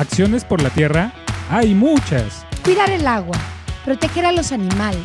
[0.00, 1.12] Acciones por la tierra
[1.50, 2.46] hay muchas.
[2.64, 3.36] Cuidar el agua,
[3.84, 5.04] proteger a los animales,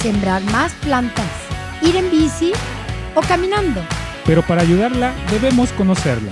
[0.00, 1.30] sembrar más plantas,
[1.82, 2.52] ir en bici
[3.14, 3.82] o caminando.
[4.24, 6.30] Pero para ayudarla debemos conocerla.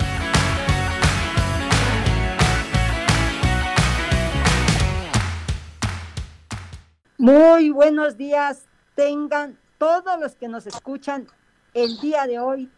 [7.19, 8.63] Muy buenos días
[8.95, 11.27] tengan todos los que nos escuchan
[11.75, 12.71] el día de hoy,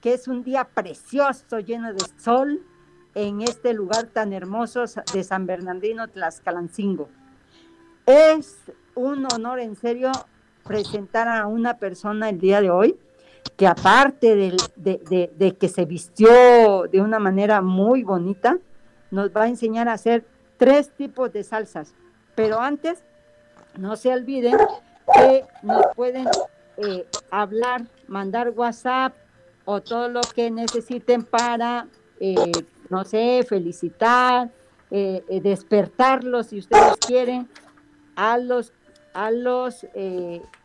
[0.00, 2.64] que es un día precioso, lleno de sol,
[3.14, 7.08] en este lugar tan hermoso de San Bernardino, Tlaxcalancingo.
[8.06, 8.58] Es
[8.94, 10.10] un honor en serio
[10.64, 12.98] presentar a una persona el día de hoy
[13.56, 18.58] que aparte de, de, que se vistió de una manera muy bonita,
[19.10, 20.24] nos va a enseñar a hacer
[20.56, 21.94] tres tipos de salsas.
[22.34, 23.02] Pero antes,
[23.76, 24.56] no se olviden
[25.14, 26.26] que nos pueden
[26.76, 29.14] eh, hablar, mandar WhatsApp
[29.64, 31.86] o todo lo que necesiten para,
[32.18, 32.52] eh,
[32.90, 34.50] no sé, felicitar,
[34.90, 37.48] eh, despertarlos si ustedes quieren,
[38.16, 38.72] a los,
[39.14, 39.86] a los,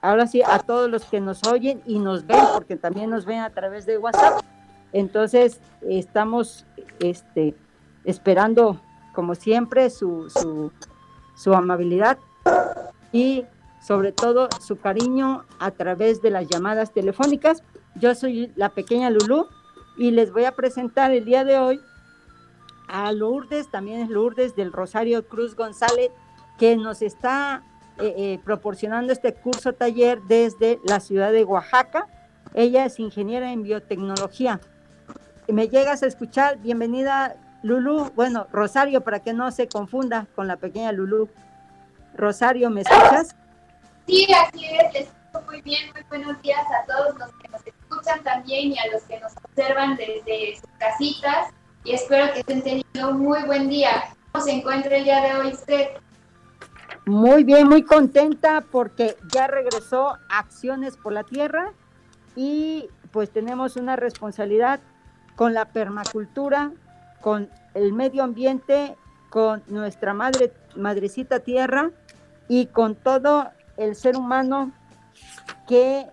[0.02, 3.40] ahora sí, a todos los que nos oyen y nos ven, porque también nos ven
[3.40, 4.42] a través de WhatsApp.
[4.92, 6.66] Entonces, estamos
[7.00, 7.56] este,
[8.03, 8.80] esperando,
[9.14, 10.72] como siempre, su, su,
[11.36, 12.18] su amabilidad
[13.12, 13.46] y
[13.86, 17.62] sobre todo su cariño a través de las llamadas telefónicas.
[17.96, 19.48] Yo soy la pequeña Lulú
[19.98, 21.81] y les voy a presentar el día de hoy
[22.88, 26.11] a Lourdes, también es Lourdes del Rosario Cruz González,
[26.58, 27.64] que nos está
[27.97, 32.08] eh, eh, proporcionando este curso taller desde la ciudad de Oaxaca.
[32.53, 34.61] Ella es ingeniera en biotecnología.
[35.47, 36.58] ¿Me llegas a escuchar?
[36.59, 38.11] Bienvenida, Lulú.
[38.16, 41.30] Bueno, Rosario, para que no se confunda con la pequeña Lulú.
[42.16, 43.36] Rosario, ¿me escuchas?
[44.08, 48.23] Sí, así es, les muy bien, muy buenos días a todos los que nos escuchan
[48.23, 51.50] también y a los que nos observan desde sus casitas
[51.86, 54.03] y espero que estén teniendo un muy buen día.
[54.31, 55.89] ¿Cómo se encuentra el día de hoy usted?
[57.06, 61.72] Muy bien, muy contenta porque ya regresó Acciones por la Tierra
[62.35, 64.79] y pues tenemos una responsabilidad
[65.35, 66.72] con la permacultura,
[67.22, 68.97] con el medio ambiente,
[69.29, 71.91] con nuestra madre, madrecita tierra
[72.47, 74.72] y con todo el ser humano
[75.68, 76.07] que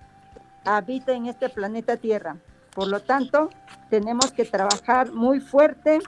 [0.64, 2.36] habita en este planeta Tierra.
[2.74, 3.50] Por lo tanto,
[3.90, 5.98] tenemos que trabajar muy fuerte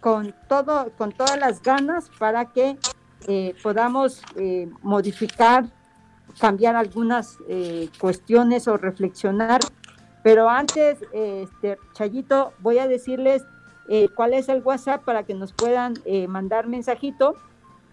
[0.00, 2.78] con todo, con todas las ganas para que
[3.26, 5.64] eh, podamos eh, modificar,
[6.38, 9.60] cambiar algunas eh, cuestiones o reflexionar.
[10.22, 13.44] Pero antes, este, Chayito, voy a decirles
[14.14, 15.92] cuál es el WhatsApp para que nos puedan
[16.26, 17.36] mandar mensajito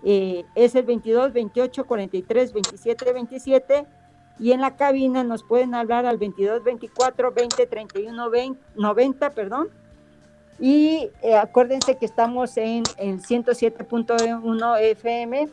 [0.02, 3.88] es el 22 28 43 27 27
[4.40, 9.70] y en la cabina nos pueden hablar al 22 24 20 31 20, 90, perdón.
[10.60, 15.50] Y eh, acuérdense que estamos en, en 107.1 FM,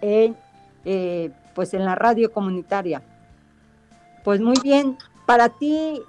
[0.00, 0.36] en,
[0.84, 3.02] eh, pues en la radio comunitaria.
[4.22, 4.96] Pues muy bien,
[5.26, 6.00] para ti,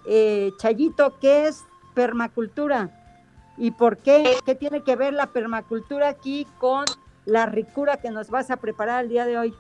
[0.60, 2.90] Chayito, ¿qué es permacultura?
[3.58, 4.38] ¿Y por qué?
[4.46, 6.86] ¿Qué tiene que ver la permacultura aquí con
[7.26, 9.54] la ricura que nos vas a preparar el día de hoy.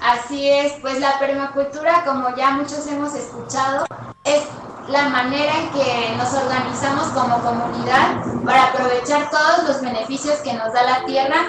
[0.00, 3.86] Así es, pues la permacultura, como ya muchos hemos escuchado,
[4.24, 4.42] es
[4.88, 10.72] la manera en que nos organizamos como comunidad para aprovechar todos los beneficios que nos
[10.72, 11.48] da la tierra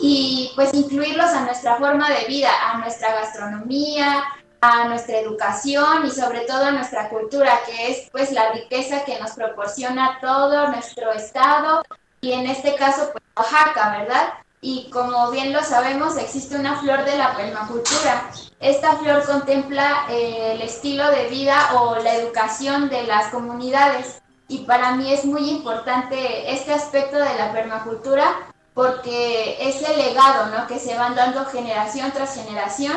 [0.00, 4.24] y pues incluirlos a nuestra forma de vida, a nuestra gastronomía,
[4.60, 9.18] a nuestra educación y sobre todo a nuestra cultura, que es pues la riqueza que
[9.20, 11.82] nos proporciona todo nuestro estado
[12.20, 14.32] y en este caso pues Oaxaca, ¿verdad?
[14.60, 18.30] Y como bien lo sabemos existe una flor de la permacultura.
[18.60, 24.58] Esta flor contempla eh, el estilo de vida o la educación de las comunidades y
[24.58, 30.66] para mí es muy importante este aspecto de la permacultura porque es el legado ¿no?
[30.66, 32.96] que se van dando generación tras generación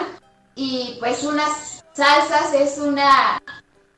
[0.56, 3.42] y pues unas salsas es una,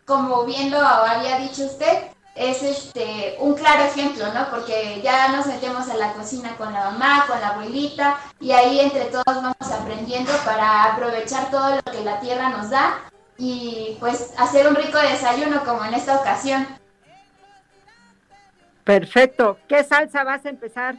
[0.06, 4.50] como bien lo había dicho usted, es este un claro ejemplo, ¿no?
[4.50, 8.80] Porque ya nos metemos a la cocina con la mamá, con la abuelita, y ahí
[8.80, 13.00] entre todos vamos aprendiendo para aprovechar todo lo que la tierra nos da
[13.38, 16.68] y pues hacer un rico desayuno como en esta ocasión.
[18.84, 19.58] Perfecto.
[19.68, 20.96] ¿Qué salsa vas a empezar?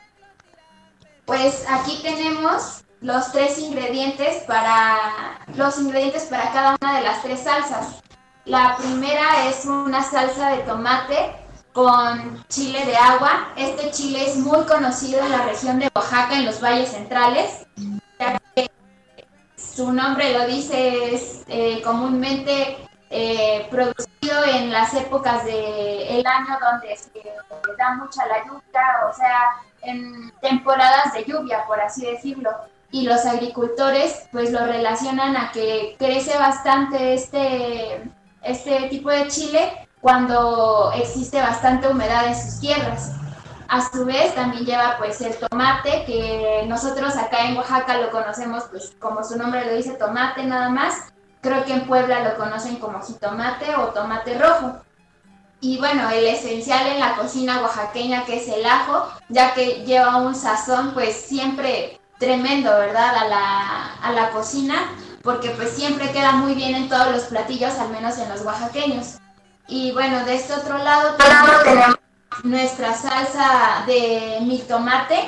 [1.26, 7.40] Pues aquí tenemos los tres ingredientes para los ingredientes para cada una de las tres
[7.40, 8.02] salsas.
[8.46, 11.34] La primera es una salsa de tomate
[11.72, 13.48] con chile de agua.
[13.56, 17.66] Este chile es muy conocido en la región de Oaxaca, en los valles centrales.
[19.56, 22.76] su nombre lo dice, es eh, comúnmente
[23.08, 27.10] eh, producido en las épocas del año donde se
[27.78, 29.40] da mucha la lluvia, o sea,
[29.82, 32.50] en temporadas de lluvia, por así decirlo.
[32.90, 38.02] Y los agricultores pues lo relacionan a que crece bastante este,
[38.44, 43.12] este tipo de chile cuando existe bastante humedad en sus tierras.
[43.68, 48.64] A su vez también lleva pues el tomate, que nosotros acá en Oaxaca lo conocemos
[48.70, 51.12] pues como su nombre lo dice, tomate nada más.
[51.40, 54.80] Creo que en Puebla lo conocen como jitomate o tomate rojo.
[55.60, 60.16] Y bueno, el esencial en la cocina oaxaqueña que es el ajo, ya que lleva
[60.16, 63.16] un sazón pues siempre tremendo, ¿verdad?
[63.16, 64.76] A la, a la cocina,
[65.24, 69.16] porque pues siempre queda muy bien en todos los platillos, al menos en los oaxaqueños.
[69.66, 71.96] Y bueno, de este otro lado tenemos
[72.42, 75.18] nuestra salsa de tomate.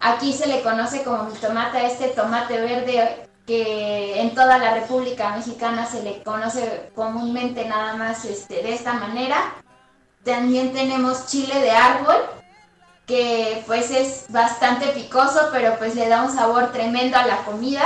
[0.00, 5.34] Aquí se le conoce como tomate a este tomate verde que en toda la República
[5.34, 9.54] Mexicana se le conoce comúnmente nada más este, de esta manera.
[10.22, 12.16] También tenemos chile de árbol,
[13.06, 17.84] que pues es bastante picoso, pero pues le da un sabor tremendo a la comida.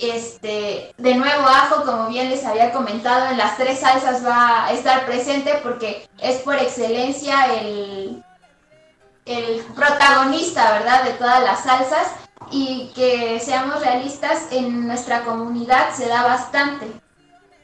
[0.00, 4.72] Este, de nuevo ajo, como bien les había comentado, en las tres salsas va a
[4.72, 8.24] estar presente porque es por excelencia el,
[9.26, 11.04] el protagonista, ¿verdad?
[11.04, 12.06] De todas las salsas
[12.50, 16.86] y que seamos realistas, en nuestra comunidad se da bastante.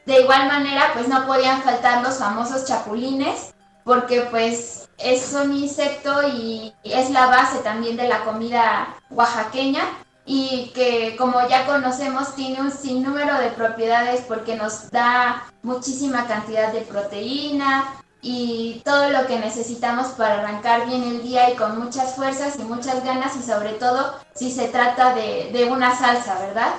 [0.05, 3.53] De igual manera, pues no podían faltar los famosos chapulines,
[3.83, 9.81] porque pues es un insecto y es la base también de la comida oaxaqueña
[10.29, 16.73] y que como ya conocemos tiene un sinnúmero de propiedades porque nos da muchísima cantidad
[16.73, 22.15] de proteína y todo lo que necesitamos para arrancar bien el día y con muchas
[22.15, 26.73] fuerzas y muchas ganas y sobre todo si se trata de, de una salsa, ¿verdad?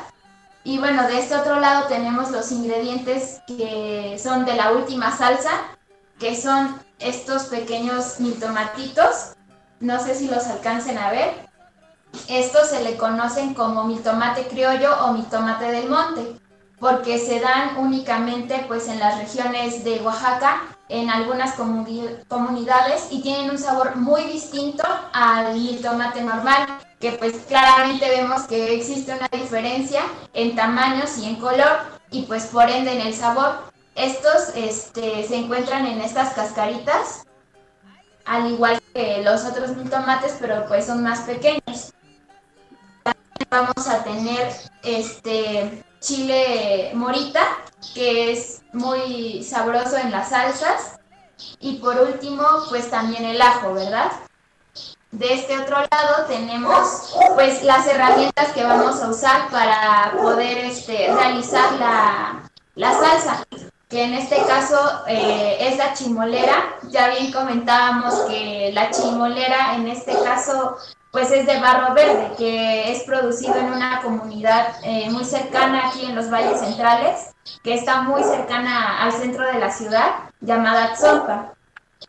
[0.63, 5.53] Y bueno, de este otro lado tenemos los ingredientes que son de la última salsa,
[6.19, 9.33] que son estos pequeños tomatitos.
[9.81, 11.48] No sé si los alcancen a ver.
[12.29, 16.39] Estos se le conocen como mi tomate criollo o mi tomate del monte,
[16.79, 23.51] porque se dan únicamente pues en las regiones de Oaxaca, en algunas comunidades y tienen
[23.51, 26.67] un sabor muy distinto al tomate normal,
[27.01, 30.03] que pues claramente vemos que existe una diferencia
[30.33, 31.79] en tamaños y en color
[32.11, 33.71] y pues por ende en el sabor.
[33.95, 37.25] Estos este, se encuentran en estas cascaritas,
[38.25, 41.93] al igual que los otros mil tomates, pero pues son más pequeños
[43.51, 44.53] vamos a tener
[44.83, 47.43] este chile morita,
[47.95, 50.99] que es muy sabroso en las salsas.
[51.61, 54.11] Y por último, pues también el ajo, ¿verdad?
[55.11, 61.13] De este otro lado tenemos pues las herramientas que vamos a usar para poder este,
[61.15, 63.45] realizar la, la salsa
[63.89, 66.77] que en este caso eh, es la chimolera.
[66.91, 70.77] Ya bien comentábamos que la chimolera en este caso
[71.11, 76.05] pues es de barro verde, que es producido en una comunidad eh, muy cercana aquí
[76.05, 80.11] en los valles centrales, que está muy cercana al centro de la ciudad,
[80.41, 81.55] llamada Tzompa.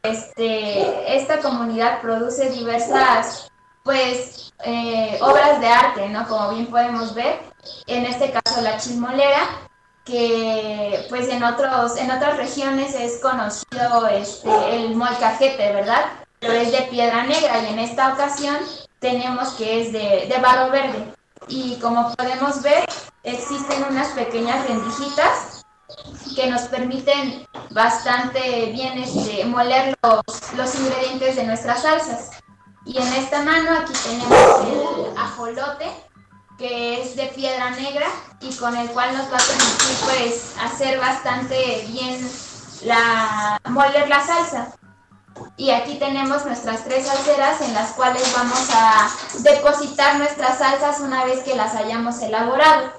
[0.03, 3.49] Este, esta comunidad produce diversas
[3.83, 6.27] pues eh, obras de arte, ¿no?
[6.27, 7.39] Como bien podemos ver,
[7.87, 9.47] en este caso la chismolera,
[10.05, 16.05] que pues en otros en otras regiones es conocido este, el molcajete, ¿verdad?
[16.39, 18.57] Pero es de piedra negra y en esta ocasión
[18.99, 21.13] tenemos que es de, barro verde.
[21.47, 22.85] Y como podemos ver,
[23.23, 25.65] existen unas pequeñas rendijitas
[26.35, 32.29] que nos permiten bastante bien este, moler los, los ingredientes de nuestras salsas.
[32.85, 35.91] Y en esta mano aquí tenemos el ajolote,
[36.57, 38.07] que es de piedra negra
[38.41, 42.29] y con el cual nos va a permitir pues hacer bastante bien
[42.83, 44.78] la moler la salsa.
[45.57, 51.25] Y aquí tenemos nuestras tres salseras en las cuales vamos a depositar nuestras salsas una
[51.25, 52.93] vez que las hayamos elaborado.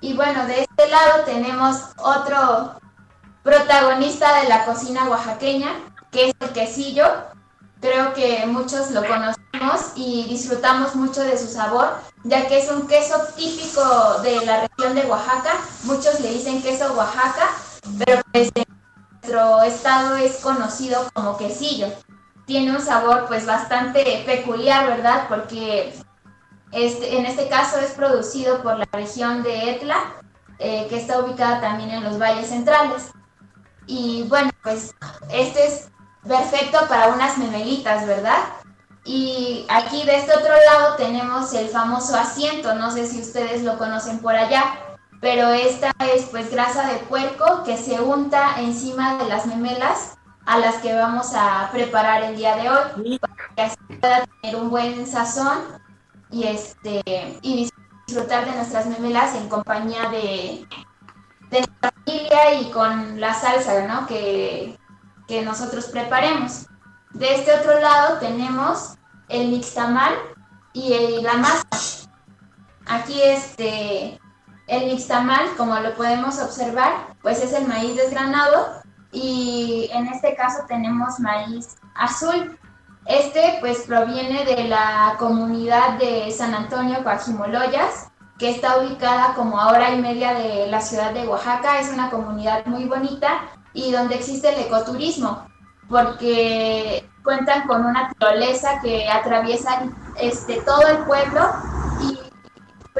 [0.00, 2.80] Y bueno, de este lado tenemos otro
[3.42, 5.70] protagonista de la cocina oaxaqueña,
[6.10, 7.04] que es el quesillo.
[7.80, 12.86] Creo que muchos lo conocemos y disfrutamos mucho de su sabor, ya que es un
[12.88, 15.52] queso típico de la región de Oaxaca.
[15.84, 17.50] Muchos le dicen queso Oaxaca,
[18.04, 18.50] pero pues
[19.22, 21.88] nuestro estado es conocido como quesillo.
[22.46, 25.26] Tiene un sabor pues bastante peculiar, ¿verdad?
[25.28, 25.94] Porque
[26.72, 30.14] este, en este caso es producido por la región de Etla,
[30.58, 33.10] eh, que está ubicada también en los valles centrales.
[33.86, 34.94] Y bueno, pues
[35.30, 35.88] este es
[36.26, 38.38] perfecto para unas memelitas, ¿verdad?
[39.04, 43.78] Y aquí de este otro lado tenemos el famoso asiento, no sé si ustedes lo
[43.78, 44.74] conocen por allá.
[45.20, 50.58] Pero esta es pues grasa de puerco que se unta encima de las memelas a
[50.58, 54.70] las que vamos a preparar el día de hoy para que así pueda tener un
[54.70, 55.58] buen sazón
[56.30, 57.02] y este
[57.42, 57.70] y
[58.06, 60.66] disfrutar de nuestras memelas en compañía de,
[61.50, 64.06] de familia y con la salsa ¿no?
[64.06, 64.78] que,
[65.26, 66.66] que nosotros preparemos.
[67.10, 68.94] De este otro lado tenemos
[69.28, 70.14] el mixtamal
[70.72, 71.66] y la masa.
[72.86, 74.18] Aquí este
[74.68, 80.64] el mixtamal, como lo podemos observar, pues es el maíz desgranado y en este caso
[80.68, 82.58] tenemos maíz azul.
[83.06, 88.08] Este pues proviene de la comunidad de San Antonio Coajimoloyas,
[88.38, 91.80] que está ubicada como a hora y media de la ciudad de Oaxaca.
[91.80, 93.40] Es una comunidad muy bonita
[93.72, 95.46] y donde existe el ecoturismo,
[95.88, 99.82] porque cuentan con una tirolesa que atraviesa
[100.20, 101.40] este, todo el pueblo
[102.02, 102.27] y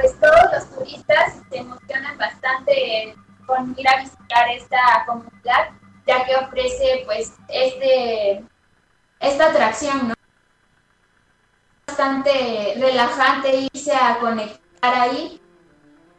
[0.00, 5.70] pues todos los turistas se emocionan bastante con ir a visitar esta comunidad
[6.06, 8.44] ya que ofrece pues este
[9.18, 10.14] esta atracción, ¿no?
[11.88, 15.40] Bastante relajante irse a conectar ahí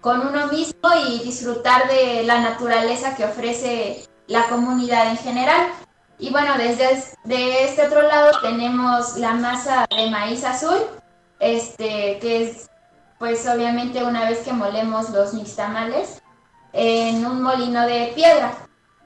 [0.01, 5.71] con uno mismo y disfrutar de la naturaleza que ofrece la comunidad en general.
[6.17, 10.79] Y bueno, desde de este otro lado tenemos la masa de maíz azul,
[11.39, 12.68] este, que es
[13.19, 16.21] pues obviamente una vez que molemos los mixtamales
[16.71, 18.53] en un molino de piedra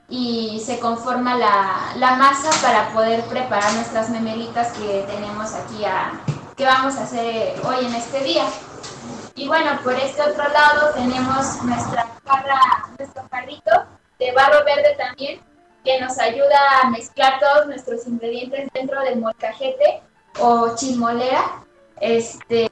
[0.08, 6.22] y se conforma la, masa para poder preparar nuestras memelitas que tenemos aquí a,
[6.55, 8.46] que vamos a hacer hoy en este día.
[9.36, 13.72] Y bueno, por este otro lado tenemos nuestra jarra, nuestro jarrito
[14.20, 15.41] de barro verde también,
[15.84, 20.03] que nos ayuda a mezclar todos nuestros ingredientes dentro del molcajete
[20.39, 21.63] o chimolera,
[22.00, 22.72] este,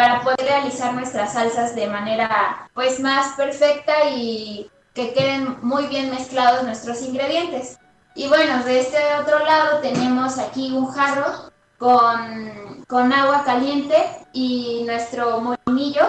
[0.00, 6.08] para poder realizar nuestras salsas de manera pues más perfecta y que queden muy bien
[6.08, 7.78] mezclados nuestros ingredientes.
[8.14, 13.94] Y bueno, de este otro lado tenemos aquí un jarro con, con agua caliente
[14.32, 16.06] y nuestro molinillo,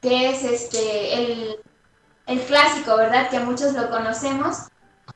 [0.00, 1.56] que es este el,
[2.28, 3.28] el clásico, ¿verdad?
[3.28, 4.68] Que muchos lo conocemos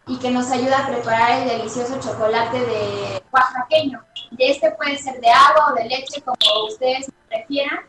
[0.08, 4.02] y que nos ayuda a preparar el delicioso chocolate de oaxaqueño.
[4.32, 7.86] De este puede ser de agua o de leche, como ustedes prefieran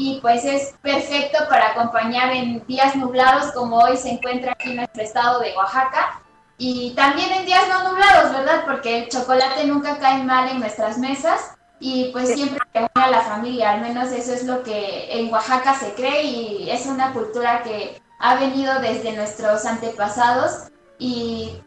[0.00, 4.76] y pues es perfecto para acompañar en días nublados como hoy se encuentra aquí en
[4.76, 6.22] nuestro estado de Oaxaca
[6.56, 8.64] y también en días no nublados, ¿verdad?
[8.64, 13.20] Porque el chocolate nunca cae mal en nuestras mesas y pues siempre une a la
[13.20, 17.62] familia, al menos eso es lo que en Oaxaca se cree y es una cultura
[17.62, 21.60] que ha venido desde nuestros antepasados y...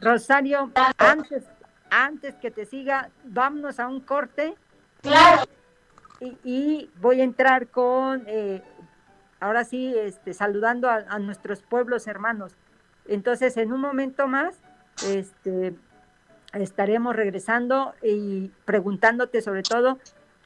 [0.00, 1.44] Rosario, antes,
[1.90, 4.54] antes que te siga, vámonos a un corte.
[5.02, 5.42] Claro
[6.20, 8.62] y, voy a entrar con, eh,
[9.40, 12.56] ahora sí, este, saludando a, nuestros pueblos hermanos.
[13.06, 14.56] Entonces, en un momento más,
[15.06, 15.74] este,
[16.52, 19.98] estaremos regresando y preguntándote sobre todo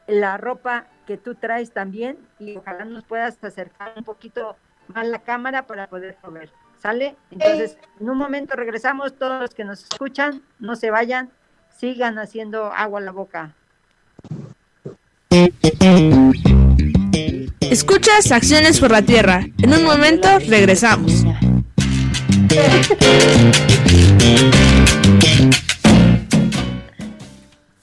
[0.06, 4.56] la ropa que tú traes también y ojalá nos puedas acercar un poquito
[4.88, 6.50] más la cámara para poder ver.
[6.78, 7.16] ¿Sale?
[7.30, 11.30] Entonces, en un momento regresamos, todos los que nos escuchan, no se vayan,
[11.70, 13.54] sigan haciendo agua a la boca.
[17.60, 19.46] Escuchas Acciones por la Tierra.
[19.62, 21.24] En un momento regresamos.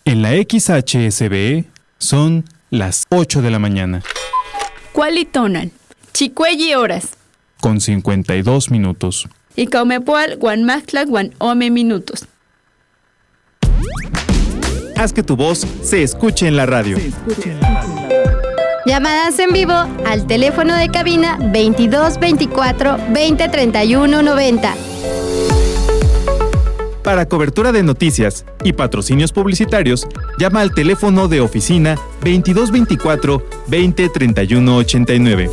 [0.06, 1.65] En la XHSB
[1.98, 4.03] son las 8 de la mañana.
[4.91, 5.72] Cualitonan,
[6.13, 7.18] Chicuelli horas.
[7.62, 9.27] Con 52 minutos.
[9.56, 12.27] Y Caumepual, Guanmactla, Guanome minutos
[15.00, 16.98] haz que tu voz se escuche en la radio.
[18.86, 19.74] Llamadas en vivo
[20.06, 24.75] al teléfono de cabina 2224 2031 90.
[27.01, 30.06] Para cobertura de noticias y patrocinios publicitarios,
[30.38, 35.50] llama al teléfono de oficina 2224 2031 89.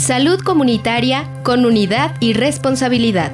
[0.00, 3.32] Salud comunitaria con unidad y responsabilidad.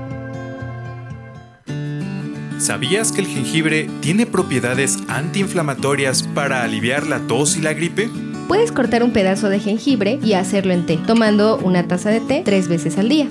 [2.58, 8.11] ¿Sabías que el jengibre tiene propiedades antiinflamatorias para aliviar la tos y la gripe?
[8.49, 12.42] Puedes cortar un pedazo de jengibre y hacerlo en té, tomando una taza de té
[12.44, 13.28] tres veces al día.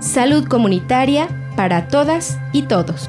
[0.00, 3.08] Salud comunitaria para todas y todos.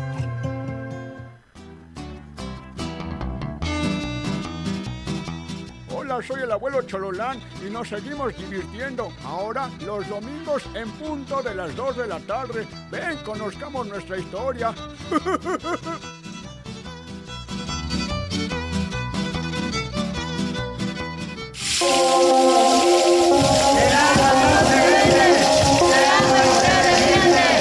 [6.55, 9.11] abuelo Chololán y nos seguimos divirtiendo.
[9.25, 12.65] Ahora los domingos en punto de las 2 de la tarde.
[12.89, 14.73] Ven, conozcamos nuestra historia.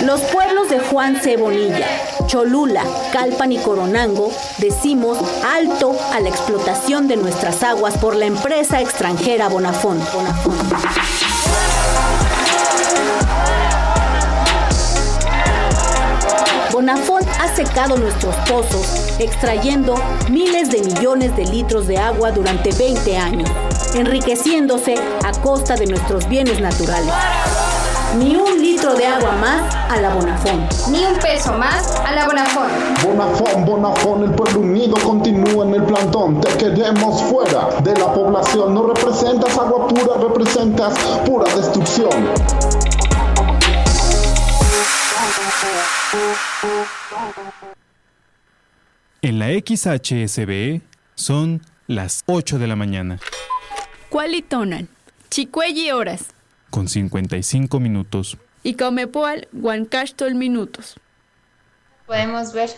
[0.02, 1.36] Los pueblos de Juan C.
[1.36, 2.13] Bonilla.
[2.34, 8.80] Cholula, Calpan y Coronango, decimos alto a la explotación de nuestras aguas por la empresa
[8.80, 10.02] extranjera Bonafont.
[16.72, 19.94] Bonafont ha secado nuestros pozos, extrayendo
[20.28, 23.48] miles de millones de litros de agua durante 20 años,
[23.94, 27.14] enriqueciéndose a costa de nuestros bienes naturales.
[28.18, 30.72] Ni un litro de agua más a la Bonafont.
[30.90, 32.70] Ni un peso más a la Bonafont.
[33.02, 36.40] Bonafont, Bonafont, el pueblo unido continúa en el plantón.
[36.42, 38.74] Te queremos fuera de la población.
[38.74, 42.10] No representas agua pura, representas pura destrucción.
[49.22, 50.82] En la XHSB
[51.14, 53.18] son las 8 de la mañana.
[54.10, 54.88] Cualitonan,
[55.30, 56.34] Chicuelli horas
[56.74, 58.36] con 55 minutos.
[58.64, 60.96] Y Comepoal, Huancastol minutos.
[62.06, 62.70] Podemos ver.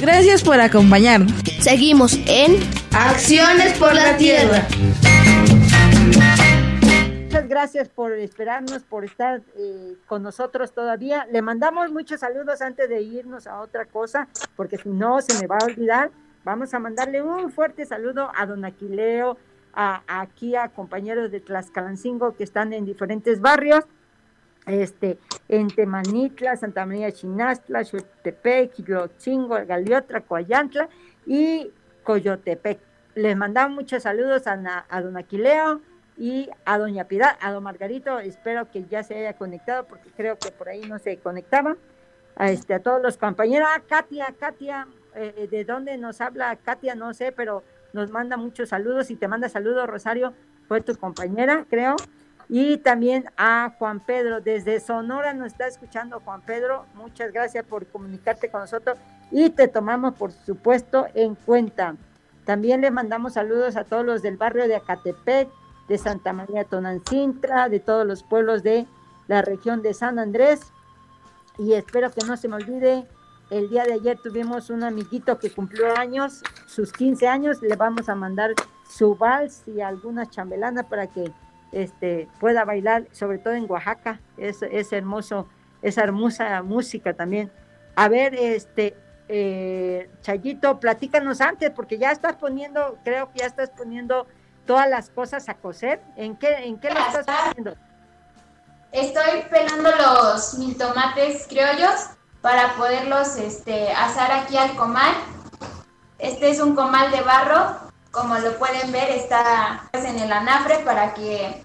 [0.00, 1.32] Gracias por acompañarnos.
[1.60, 2.60] Seguimos en
[2.92, 4.66] Acciones por la Tierra.
[7.24, 11.26] Muchas gracias por esperarnos, por estar eh, con nosotros todavía.
[11.32, 15.48] Le mandamos muchos saludos antes de irnos a otra cosa, porque si no se me
[15.48, 16.12] va a olvidar.
[16.44, 19.38] Vamos a mandarle un fuerte saludo a don Aquileo,
[19.74, 23.84] aquí a compañeros de Tlaxcalancingo que están en diferentes barrios,
[24.66, 30.88] este, en Temanitla, Santa María Chinastla, Xuetepec, Quilochingo, Galiotra, Coayantla
[31.26, 31.70] y
[32.02, 32.78] Coyotepec.
[33.14, 35.80] Les mandamos muchos saludos a, a don Aquileo
[36.16, 40.38] y a doña Piedad, a don Margarito, espero que ya se haya conectado porque creo
[40.38, 41.76] que por ahí no se conectaba.
[42.36, 46.96] A, este, a todos los compañeros, a Katia, Katia, eh, ¿de dónde nos habla Katia?
[46.96, 47.62] No sé, pero
[47.94, 50.34] nos manda muchos saludos y te manda saludos, Rosario,
[50.68, 51.96] fue tu compañera, creo.
[52.48, 57.86] Y también a Juan Pedro, desde Sonora nos está escuchando Juan Pedro, muchas gracias por
[57.86, 58.98] comunicarte con nosotros
[59.30, 61.96] y te tomamos, por supuesto, en cuenta.
[62.44, 65.48] También le mandamos saludos a todos los del barrio de Acatepec,
[65.88, 68.86] de Santa María Tonancintra, de todos los pueblos de
[69.26, 70.72] la región de San Andrés.
[71.58, 73.06] Y espero que no se me olvide
[73.50, 78.08] el día de ayer tuvimos un amiguito que cumplió años, sus 15 años, le vamos
[78.08, 78.54] a mandar
[78.88, 81.30] su vals y alguna chambelana para que
[81.72, 85.48] este, pueda bailar, sobre todo en Oaxaca, es, es hermoso,
[85.82, 87.50] esa hermosa música también.
[87.96, 88.96] A ver, este,
[89.28, 94.26] eh, Chayito, platícanos antes, porque ya estás poniendo, creo que ya estás poniendo
[94.66, 96.00] todas las cosas a coser.
[96.16, 97.74] ¿En qué, en qué lo estás haciendo?
[98.92, 102.10] Estoy pelando los mil tomates criollos
[102.44, 105.14] para poderlos este, asar aquí al comal.
[106.18, 107.74] Este es un comal de barro,
[108.10, 111.64] como lo pueden ver está en el anafre para que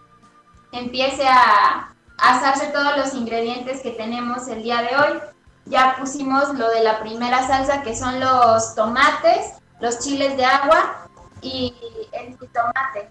[0.72, 5.20] empiece a asarse todos los ingredientes que tenemos el día de hoy.
[5.66, 11.10] Ya pusimos lo de la primera salsa que son los tomates, los chiles de agua
[11.42, 11.76] y
[12.14, 13.10] el tomate.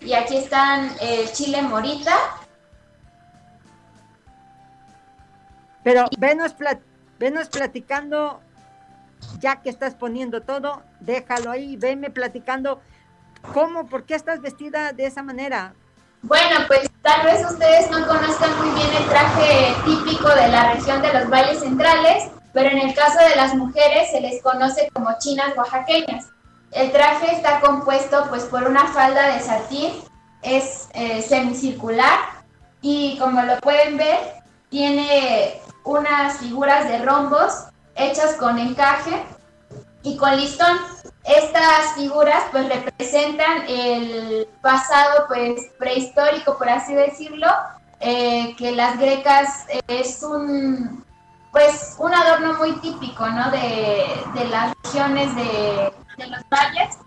[0.00, 2.16] Y aquí están el chile morita,
[5.86, 6.52] Pero venos,
[7.16, 8.40] venos platicando,
[9.38, 12.80] ya que estás poniendo todo, déjalo ahí, venme platicando
[13.54, 15.74] cómo, por qué estás vestida de esa manera.
[16.22, 21.00] Bueno, pues tal vez ustedes no conozcan muy bien el traje típico de la región
[21.02, 25.16] de los valles centrales, pero en el caso de las mujeres se les conoce como
[25.20, 26.26] chinas oaxaqueñas.
[26.72, 29.92] El traje está compuesto pues por una falda de satín,
[30.42, 32.18] es eh, semicircular
[32.82, 34.18] y como lo pueden ver
[34.68, 39.24] tiene unas figuras de rombos hechas con encaje
[40.02, 40.76] y con listón.
[41.24, 47.48] Estas figuras pues representan el pasado pues prehistórico, por así decirlo,
[48.00, 51.04] eh, que las grecas es un
[51.50, 53.50] pues un adorno muy típico ¿no?
[53.50, 56.98] de, las regiones de, de los valles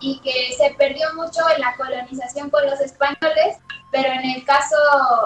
[0.00, 3.56] y que se perdió mucho en la colonización con los españoles,
[3.90, 4.76] pero en el caso,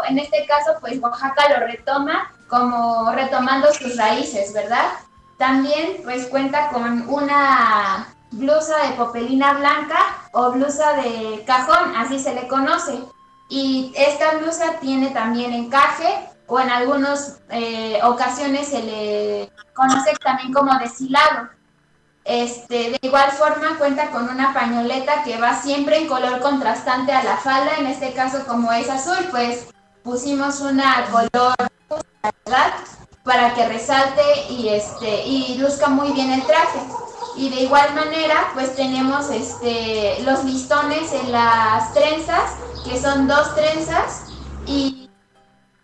[0.08, 4.90] en este caso, pues Oaxaca lo retoma como retomando sus raíces, ¿verdad?
[5.38, 9.98] También pues cuenta con una blusa de popelina blanca
[10.32, 13.00] o blusa de cajón, así se le conoce.
[13.48, 20.52] Y esta blusa tiene también encaje o en algunas eh, ocasiones se le conoce también
[20.52, 21.48] como deshilado.
[22.24, 27.24] Este, de igual forma cuenta con una pañoleta que va siempre en color contrastante a
[27.24, 29.68] la falda, en este caso como es azul, pues
[30.04, 31.54] pusimos una color
[33.24, 36.80] para que resalte y este y luzca muy bien el traje.
[37.36, 43.54] Y de igual manera, pues tenemos este los listones en las trenzas, que son dos
[43.54, 44.26] trenzas
[44.66, 45.08] y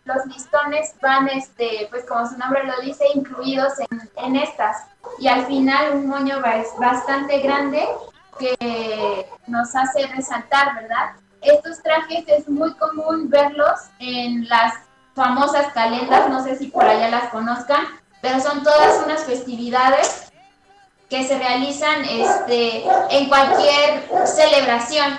[0.05, 4.85] los listones van, este, pues como su nombre lo dice, incluidos en, en estas.
[5.19, 6.41] Y al final un moño
[6.79, 7.85] bastante grande
[8.39, 11.17] que nos hace resaltar, ¿verdad?
[11.41, 14.75] Estos trajes es muy común verlos en las
[15.17, 17.87] famosas calendas, no sé si por allá las conozcan,
[18.21, 20.31] pero son todas unas festividades
[21.09, 25.19] que se realizan este, en cualquier celebración,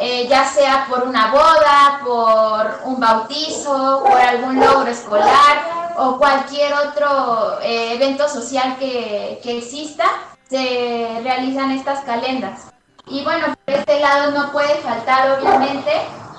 [0.00, 6.74] eh, ya sea por una boda, por un bautizo, por algún logro escolar o cualquier
[6.74, 10.06] otro eh, evento social que, que exista,
[10.48, 12.72] se realizan estas calendas.
[13.06, 15.92] Y bueno, por este lado no puede faltar obviamente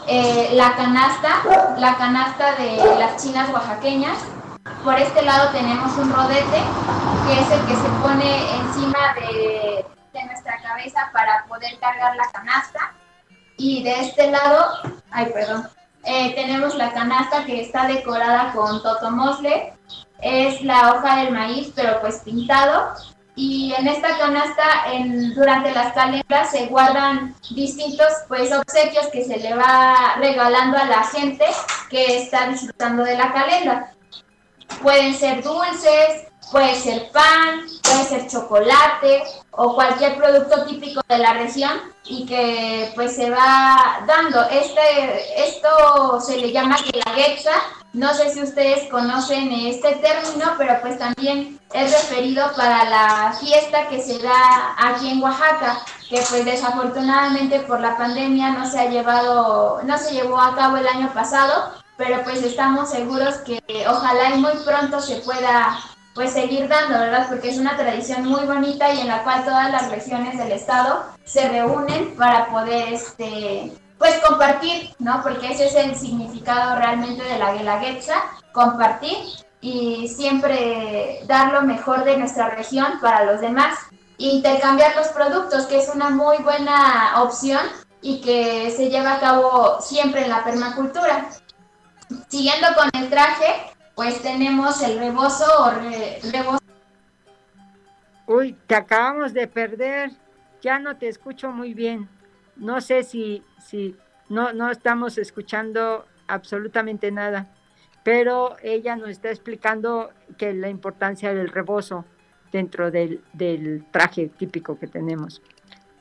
[0.08, 4.18] eh, la canasta, la canasta de las chinas oaxaqueñas.
[4.84, 6.62] Por este lado tenemos un rodete,
[7.28, 9.86] que es el que se pone encima de,
[10.26, 12.94] nuestra cabeza para poder cargar la canasta.
[13.58, 14.66] Y de este lado,
[15.12, 15.70] ay, perdón,
[16.04, 19.74] eh, tenemos la canasta que está decorada con totomosle.
[20.22, 22.94] Es la hoja del maíz, pero pues pintado
[23.38, 29.38] y en esta canasta en, durante las calendas se guardan distintos pues obsequios que se
[29.38, 31.46] le va regalando a la gente
[31.88, 33.94] que está disfrutando de la calenda.
[34.82, 39.24] Pueden ser dulces, puede ser pan, puede ser chocolate
[39.58, 41.72] o cualquier producto típico de la región
[42.06, 44.44] y que pues se va dando.
[44.50, 47.52] Este, esto se le llama guelaguetza.
[47.94, 53.88] No sé si ustedes conocen este término, pero pues también es referido para la fiesta
[53.88, 58.90] que se da aquí en Oaxaca, que pues desafortunadamente por la pandemia no se ha
[58.90, 64.36] llevado, no se llevó a cabo el año pasado, pero pues estamos seguros que ojalá
[64.36, 65.80] y muy pronto se pueda
[66.18, 67.28] pues seguir dando, ¿verdad?
[67.30, 71.04] Porque es una tradición muy bonita y en la cual todas las regiones del estado
[71.24, 75.22] se reúnen para poder, este, pues compartir, ¿no?
[75.22, 78.16] Porque ese es el significado realmente de la Guelaguetza,
[78.52, 79.16] compartir
[79.62, 83.78] y siempre dar lo mejor de nuestra región para los demás.
[84.18, 87.62] Intercambiar los productos, que es una muy buena opción
[88.02, 91.30] y que se lleva a cabo siempre en la permacultura.
[92.28, 96.60] Siguiendo con el traje, pues tenemos el rebozo o rebozo.
[98.28, 100.12] Uy, te acabamos de perder,
[100.62, 102.08] ya no te escucho muy bien.
[102.58, 103.98] No sé si, si
[104.30, 107.48] no, no estamos escuchando absolutamente nada,
[108.04, 112.06] pero ella nos está explicando que la importancia del rebozo
[112.52, 115.42] dentro del, del traje típico que tenemos.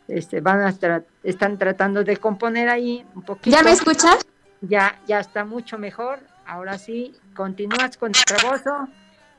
[0.06, 3.56] Este, van a están tratando de componer ahí un poquito.
[3.56, 4.18] ¿Ya me escuchas?
[4.61, 6.20] Ya, ya está mucho mejor.
[6.46, 8.88] Ahora sí, continúas con el rebozo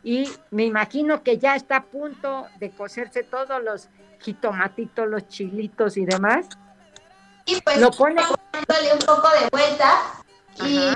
[0.03, 3.89] y me imagino que ya está a punto de cocerse todos los
[4.19, 6.47] jitomatitos, los chilitos y demás.
[7.45, 10.01] Y pues lo pone dándole un poco de vuelta
[10.65, 10.91] y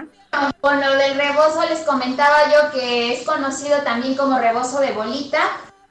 [0.60, 5.41] con lo del rebozo les comentaba yo que es conocido también como rebozo de bolita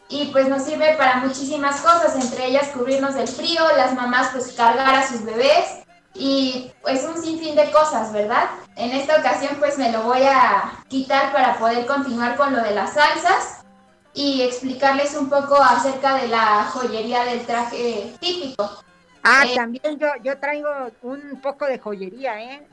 [0.09, 4.53] y pues nos sirve para muchísimas cosas, entre ellas cubrirnos del frío, las mamás pues
[4.53, 5.80] cargar a sus bebés
[6.15, 8.51] y pues un sinfín de cosas, ¿verdad?
[8.77, 12.73] En esta ocasión pues me lo voy a quitar para poder continuar con lo de
[12.73, 13.65] las salsas
[14.13, 18.83] y explicarles un poco acerca de la joyería del traje típico.
[19.23, 20.71] Ah, eh, también yo, yo traigo
[21.03, 22.67] un poco de joyería, ¿eh?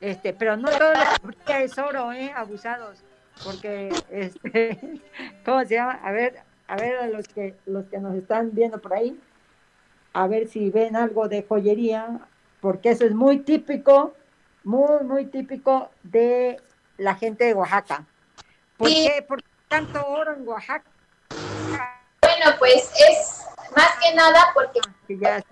[0.00, 2.32] Este, pero no todo lo que es oro, ¿eh?
[2.34, 3.04] Abusados.
[3.44, 5.00] Porque, este,
[5.44, 6.00] ¿cómo se llama?
[6.02, 9.18] A ver, a ver a los que, los que nos están viendo por ahí,
[10.12, 12.20] a ver si ven algo de joyería
[12.60, 14.14] porque eso es muy típico,
[14.64, 16.60] muy, muy típico de
[16.98, 18.04] la gente de Oaxaca.
[18.76, 19.24] ¿Por qué?
[19.26, 20.84] ¿Por tanto oro en Oaxaca?
[22.22, 23.44] Bueno, pues es
[23.76, 25.42] más que nada porque ya,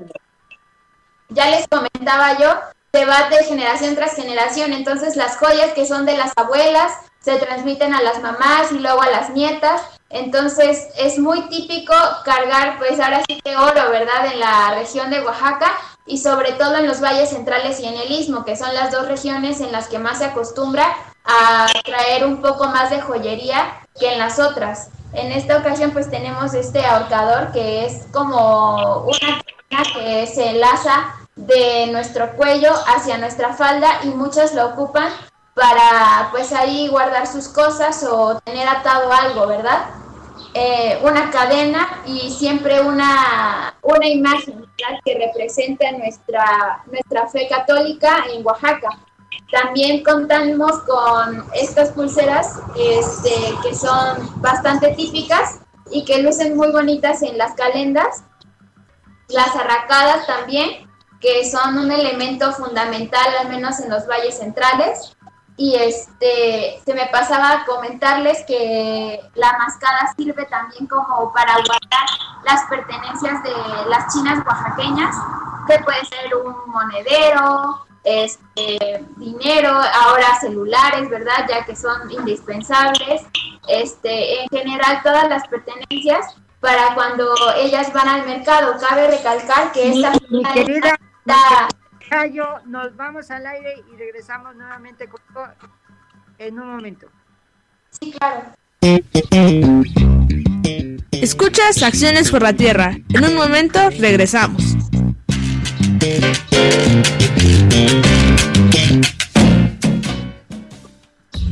[1.29, 2.55] ya les comentaba yo,
[2.93, 7.37] se va de generación tras generación, entonces las joyas que son de las abuelas se
[7.39, 11.95] transmiten a las mamás y luego a las nietas, entonces es muy típico
[12.25, 14.33] cargar pues ahora sí que oro, ¿verdad?
[14.33, 15.73] En la región de Oaxaca
[16.09, 19.07] y sobre todo en los valles centrales y en el istmo, que son las dos
[19.07, 24.13] regiones en las que más se acostumbra a traer un poco más de joyería que
[24.13, 24.89] en las otras.
[25.13, 29.43] En esta ocasión pues tenemos este ahorcador que es como una
[29.95, 35.13] que se enlaza de nuestro cuello hacia nuestra falda y muchas lo ocupan
[35.55, 39.87] para pues ahí guardar sus cosas o tener atado algo, ¿verdad?
[40.55, 44.65] Eh, una cadena y siempre una, una imagen
[45.05, 48.89] que representa nuestra, nuestra fe católica en Oaxaca.
[49.51, 57.23] También contamos con estas pulseras este, que son bastante típicas y que lucen muy bonitas
[57.23, 58.25] en las calendas.
[59.29, 60.89] Las arracadas también,
[61.21, 65.17] que son un elemento fundamental, al menos en los valles centrales.
[65.59, 72.09] Y este se me pasaba a comentarles que la mascada sirve también como para guardar
[72.45, 73.51] las pertenencias de
[73.89, 75.17] las chinas oaxaqueñas,
[75.67, 81.47] que puede ser un monedero, este dinero, ahora celulares, ¿verdad?
[81.49, 83.23] Ya que son indispensables,
[83.67, 88.77] este en general todas las pertenencias para cuando ellas van al mercado.
[88.79, 90.97] Cabe recalcar que esta mi querida
[92.09, 95.21] Cayo, nos vamos al aire y regresamos nuevamente con
[96.39, 97.09] en un momento.
[97.91, 98.55] Sí, claro.
[101.11, 102.97] Escuchas Acciones por la Tierra.
[103.11, 104.77] En un momento regresamos.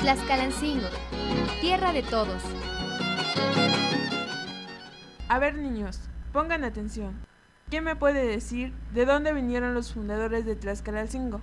[0.00, 0.88] Tlaxcalancingo,
[1.62, 2.42] tierra de todos.
[5.30, 6.00] A ver niños,
[6.34, 7.18] pongan atención.
[7.70, 11.40] ¿Quién me puede decir de dónde vinieron los fundadores de Tlaxcalancingo?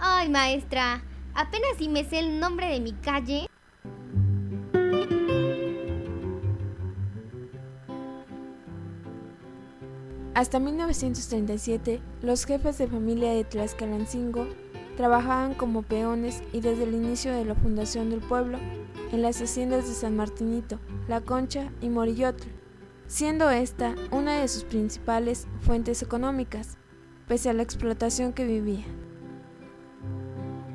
[0.00, 1.00] Ay, maestra,
[1.32, 3.46] apenas si me sé el nombre de mi calle.
[10.34, 14.46] Hasta 1937, los jefes de familia de Tlaxcalancingo
[14.96, 18.58] trabajaban como peones y desde el inicio de la fundación del pueblo
[19.12, 22.48] en las haciendas de San Martinito, La Concha y Morillotl,
[23.08, 26.78] siendo esta una de sus principales fuentes económicas,
[27.28, 28.86] pese a la explotación que vivía.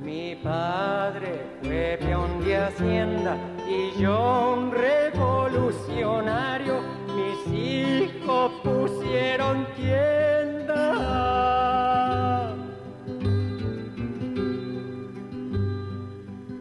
[0.07, 6.79] Mi padre fue peón de hacienda y yo un revolucionario.
[7.13, 10.85] Mis hijos pusieron tienda.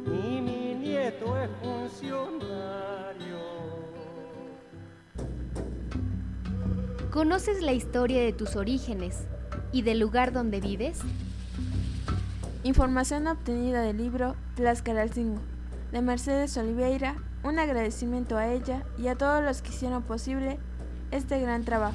[0.06, 3.38] Y mi nieto es funcionario.
[7.12, 9.28] ¿Conoces la historia de tus orígenes
[9.70, 11.00] y del lugar donde vives?
[12.66, 15.40] Información obtenida del libro Tlaxcalalcingo,
[15.92, 20.58] de Mercedes Oliveira, un agradecimiento a ella y a todos los que hicieron posible
[21.12, 21.94] este gran trabajo.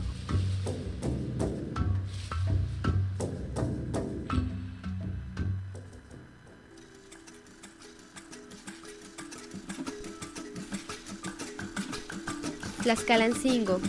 [12.81, 13.81] Tlaxcalancingo,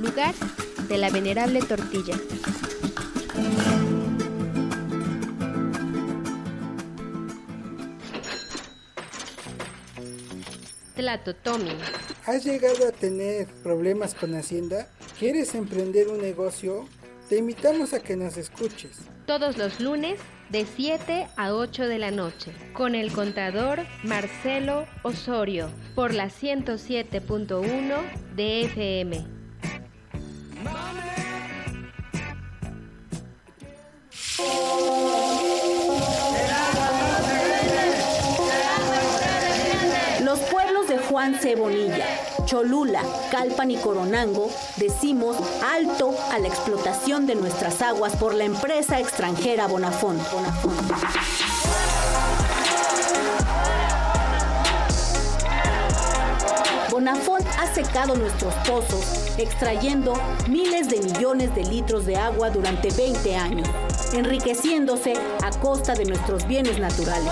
[0.00, 0.34] lugar
[0.88, 2.14] de la venerable tortilla.
[11.04, 11.68] Tlatotomi.
[12.24, 14.88] ¿Has llegado a tener problemas con Hacienda?
[15.18, 16.88] ¿Quieres emprender un negocio?
[17.28, 19.02] Te invitamos a que nos escuches.
[19.26, 25.68] Todos los lunes de 7 a 8 de la noche con el contador Marcelo Osorio
[25.94, 27.96] por la 107.1
[28.34, 29.33] de FM.
[41.14, 42.04] Juan Cebonilla,
[42.44, 43.00] Cholula,
[43.30, 49.68] Calpan y Coronango decimos alto a la explotación de nuestras aguas por la empresa extranjera.
[49.68, 50.20] Bonafont.
[56.90, 60.14] Bonafont ha secado nuestros pozos, extrayendo
[60.48, 63.68] miles de millones de litros de agua durante 20 años,
[64.14, 65.12] enriqueciéndose
[65.44, 67.30] a costa de nuestros bienes naturales.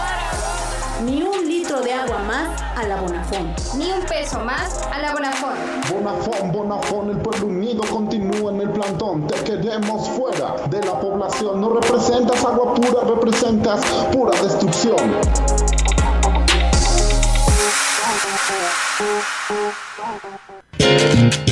[1.05, 3.59] Ni un litro de agua más a la Bonafont.
[3.77, 5.59] Ni un peso más a la Bonafont.
[5.91, 9.27] Bonafont, Bonafont, el pueblo unido continúa en el plantón.
[9.27, 11.61] Te queremos fuera de la población.
[11.61, 14.97] No representas agua pura, representas pura destrucción.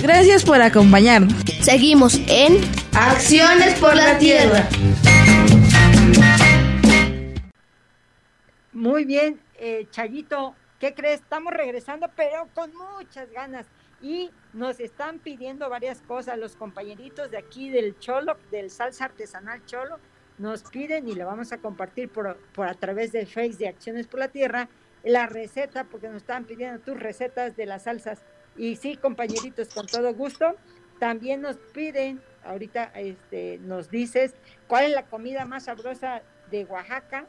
[0.00, 1.34] Gracias por acompañarnos.
[1.62, 2.60] Seguimos en
[2.94, 4.68] Acciones por la Tierra.
[8.72, 11.20] Muy bien, eh, Chayito, ¿qué crees?
[11.20, 13.66] Estamos regresando, pero con muchas ganas.
[14.00, 16.38] Y nos están pidiendo varias cosas.
[16.38, 19.98] Los compañeritos de aquí del Cholo, del Salsa Artesanal Cholo,
[20.38, 24.06] nos piden y le vamos a compartir por, por a través del Face de Acciones
[24.06, 24.68] por la Tierra
[25.02, 28.22] la receta, porque nos están pidiendo tus recetas de las salsas.
[28.56, 30.54] Y sí, compañeritos, con todo gusto.
[30.98, 34.34] También nos piden, ahorita este, nos dices,
[34.68, 37.26] cuál es la comida más sabrosa de Oaxaca.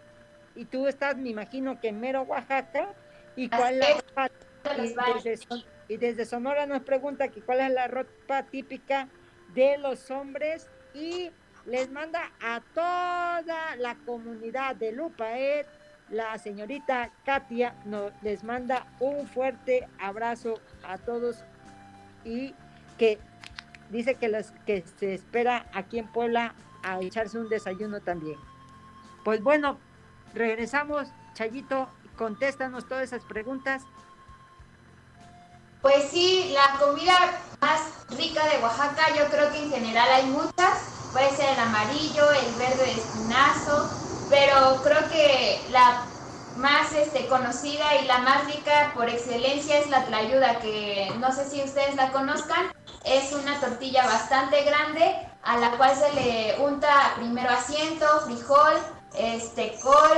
[0.56, 2.90] Y tú estás, me imagino que en mero Oaxaca.
[3.36, 4.30] ¿Y cuál es la
[4.78, 5.46] y desde,
[5.88, 9.08] y desde Sonora nos pregunta que cuál es la ropa típica
[9.54, 11.32] de los hombres y
[11.66, 15.68] les manda a toda la comunidad de Lupaet,
[16.10, 21.44] la señorita Katia nos, les manda un fuerte abrazo a todos
[22.26, 22.54] y
[22.98, 23.18] que
[23.90, 28.38] dice que, los, que se espera aquí en Puebla a echarse un desayuno también.
[29.24, 29.78] Pues bueno,
[30.34, 33.84] regresamos, Chayito, contéstanos todas esas preguntas.
[35.82, 37.18] Pues sí, la comida
[37.60, 40.90] más rica de Oaxaca, yo creo que en general hay muchas.
[41.12, 43.90] Puede ser el amarillo, el verde de espinazo,
[44.30, 46.04] pero creo que la
[46.58, 51.50] más este, conocida y la más rica por excelencia es la tlayuda, que no sé
[51.50, 52.72] si ustedes la conozcan.
[53.04, 58.74] Es una tortilla bastante grande a la cual se le unta primero asiento, frijol,
[59.14, 60.18] este, col,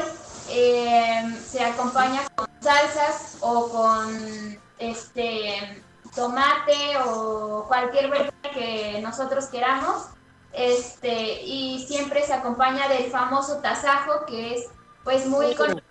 [0.50, 5.84] em, se acompaña con salsas o con este
[6.16, 10.08] tomate o cualquier verdura que nosotros queramos.
[10.54, 14.68] Este, y siempre se acompaña del famoso tasajo que es
[15.04, 15.84] pues muy conocido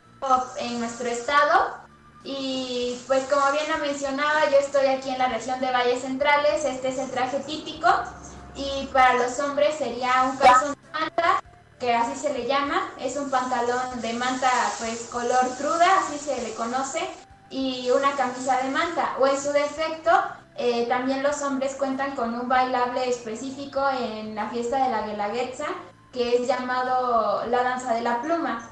[0.59, 1.83] en nuestro estado.
[2.25, 6.65] Y pues como bien lo mencionaba, yo estoy aquí en la región de Valles Centrales,
[6.65, 7.89] este es el traje típico
[8.55, 11.43] y para los hombres sería un calzón de manta,
[11.83, 16.41] que así se le llama, es un pantalón de manta pues color cruda, así se
[16.41, 17.01] le conoce,
[17.51, 20.13] y una camisa de manta, o en su defecto,
[20.57, 25.67] eh, también los hombres cuentan con un bailable específico en la fiesta de la Guelaguetza,
[26.13, 28.71] que es llamado la danza de la pluma.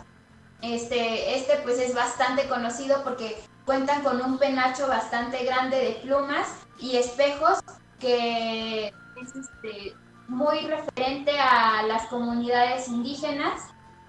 [0.63, 6.47] Este, este pues es bastante conocido porque cuentan con un penacho bastante grande de plumas
[6.79, 7.59] y espejos
[7.99, 9.97] que es este,
[10.31, 13.63] muy referente a las comunidades indígenas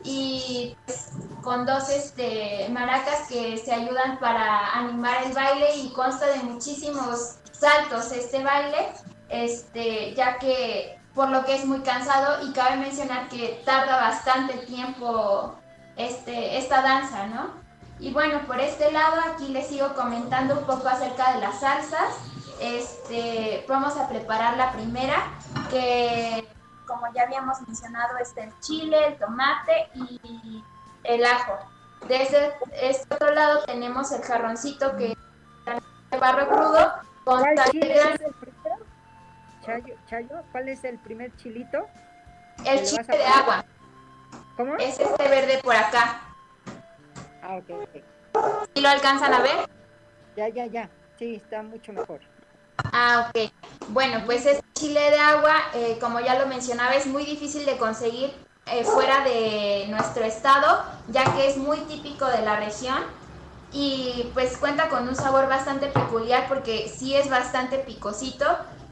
[0.04, 6.28] y pues, con dos este, maracas que se ayudan para animar el baile y consta
[6.28, 8.90] de muchísimos saltos este baile,
[9.30, 14.60] este, ya que por lo que es muy cansado y cabe mencionar que tarda bastante
[14.60, 15.56] tiempo
[15.98, 17.50] este, esta danza, ¿no?
[18.00, 22.16] Y bueno, por este lado aquí les sigo comentando un poco acerca de las salsas.
[22.60, 25.32] Este, vamos a preparar la primera,
[25.72, 26.48] que
[26.86, 30.64] como ya habíamos mencionado, está el chile, el tomate y
[31.04, 31.58] el ajo.
[32.08, 37.44] Desde este otro lado tenemos el jarroncito que es barro crudo con
[39.64, 41.88] Chayo, Chayo, ¿cuál es el primer chilito?
[42.66, 43.64] El chile de agua.
[44.58, 44.76] ¿Cómo?
[44.76, 46.22] Es este verde por acá.
[47.42, 48.66] Ah, ok, ok.
[48.74, 49.70] ¿Sí lo alcanzan a ver?
[50.36, 50.90] Ya, ya, ya.
[51.18, 52.20] Sí, está mucho mejor.
[52.92, 53.52] Ah, ok.
[53.90, 57.78] Bueno, pues este chile de agua, eh, como ya lo mencionaba, es muy difícil de
[57.78, 58.34] conseguir
[58.68, 63.00] eh, fuera de nuestro estado, ya que es muy típico de la región
[63.74, 68.46] y pues cuenta con un sabor bastante peculiar porque sí es bastante picosito,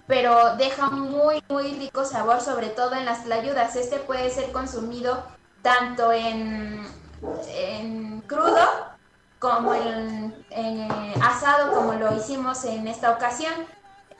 [0.07, 3.75] pero deja muy, muy rico sabor, sobre todo en las tlayudas.
[3.75, 5.23] Este puede ser consumido
[5.61, 6.87] tanto en,
[7.53, 8.89] en crudo
[9.39, 10.33] como en,
[11.21, 13.53] asado, como lo hicimos en esta ocasión.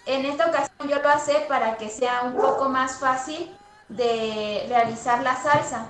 [0.10, 3.56] En esta ocasión yo lo hace para que sea un poco más fácil
[3.90, 5.86] de realizar la salsa.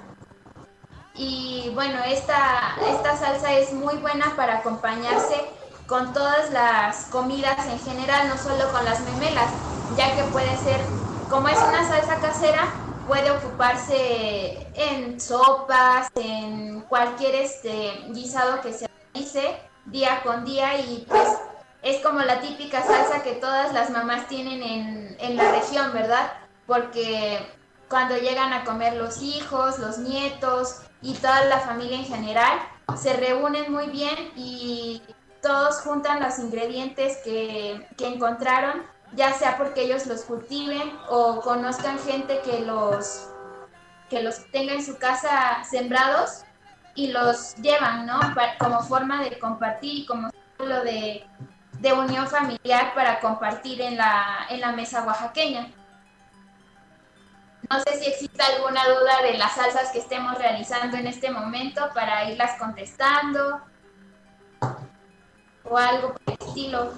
[1.15, 5.35] Y bueno, esta, esta salsa es muy buena para acompañarse
[5.87, 9.49] con todas las comidas en general, no solo con las memelas,
[9.95, 10.81] ya que puede ser,
[11.29, 12.67] como es una salsa casera,
[13.07, 21.05] puede ocuparse en sopas, en cualquier este guisado que se realice día con día y
[21.07, 21.29] pues
[21.81, 26.33] es como la típica salsa que todas las mamás tienen en, en la región, ¿verdad?
[26.65, 27.39] Porque
[27.87, 32.59] cuando llegan a comer los hijos, los nietos y toda la familia en general,
[32.97, 35.01] se reúnen muy bien y
[35.41, 41.97] todos juntan los ingredientes que, que encontraron ya sea porque ellos los cultiven o conozcan
[41.99, 43.29] gente que los,
[44.09, 46.43] que los tenga en su casa sembrados
[46.95, 48.19] y los llevan, ¿no?
[48.59, 51.25] como forma de compartir y como símbolo de,
[51.79, 55.67] de, unión familiar para compartir en la, en la mesa oaxaqueña.
[57.69, 61.81] No sé si existe alguna duda de las salsas que estemos realizando en este momento
[61.93, 63.61] para irlas contestando
[65.63, 66.93] o algo por el estilo.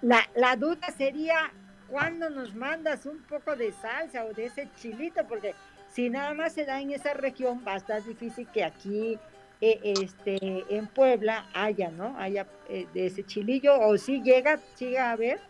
[0.00, 1.52] La, la duda sería,
[1.88, 5.26] ¿cuándo nos mandas un poco de salsa o de ese chilito?
[5.26, 5.54] Porque
[5.92, 9.18] si nada más se da en esa región, va a estar difícil que aquí
[9.60, 12.14] eh, este, en Puebla haya, ¿no?
[12.18, 15.40] Haya eh, de ese chilillo, o si llega, llega a ver.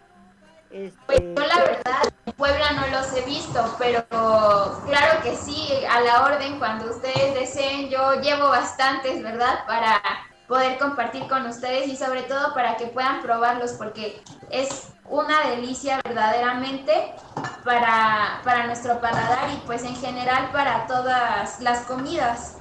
[0.70, 0.96] Este...
[1.07, 6.00] Pues yo la verdad, en Puebla no los he visto, pero claro que sí, a
[6.00, 9.66] la orden, cuando ustedes deseen, yo llevo bastantes, ¿verdad?
[9.66, 10.00] Para
[10.46, 16.00] poder compartir con ustedes y sobre todo para que puedan probarlos porque es una delicia
[16.04, 17.14] verdaderamente
[17.64, 22.59] para, para nuestro paladar y pues en general para todas las comidas.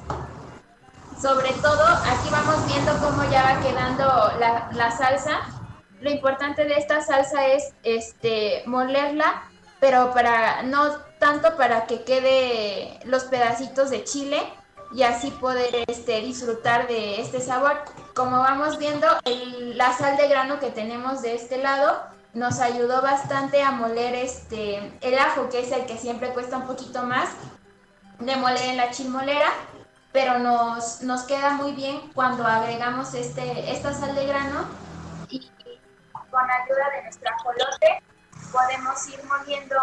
[1.21, 4.05] Sobre todo, aquí vamos viendo cómo ya va quedando
[4.39, 5.41] la, la salsa.
[6.01, 9.43] Lo importante de esta salsa es este molerla,
[9.79, 14.41] pero para no tanto para que quede los pedacitos de chile
[14.93, 17.83] y así poder este, disfrutar de este sabor.
[18.13, 19.07] Como vamos viendo,
[19.75, 22.01] la sal de grano que tenemos de este lado
[22.33, 26.67] nos ayudó bastante a moler este, el ajo, que es el que siempre cuesta un
[26.67, 27.29] poquito más
[28.19, 29.51] de moler en la chilmolera,
[30.15, 34.65] pero nos, nos queda muy bien cuando agregamos este, esta sal de grano
[35.27, 35.51] y
[36.31, 38.01] con ayuda de nuestro ajolote
[38.49, 39.75] podemos ir moliendo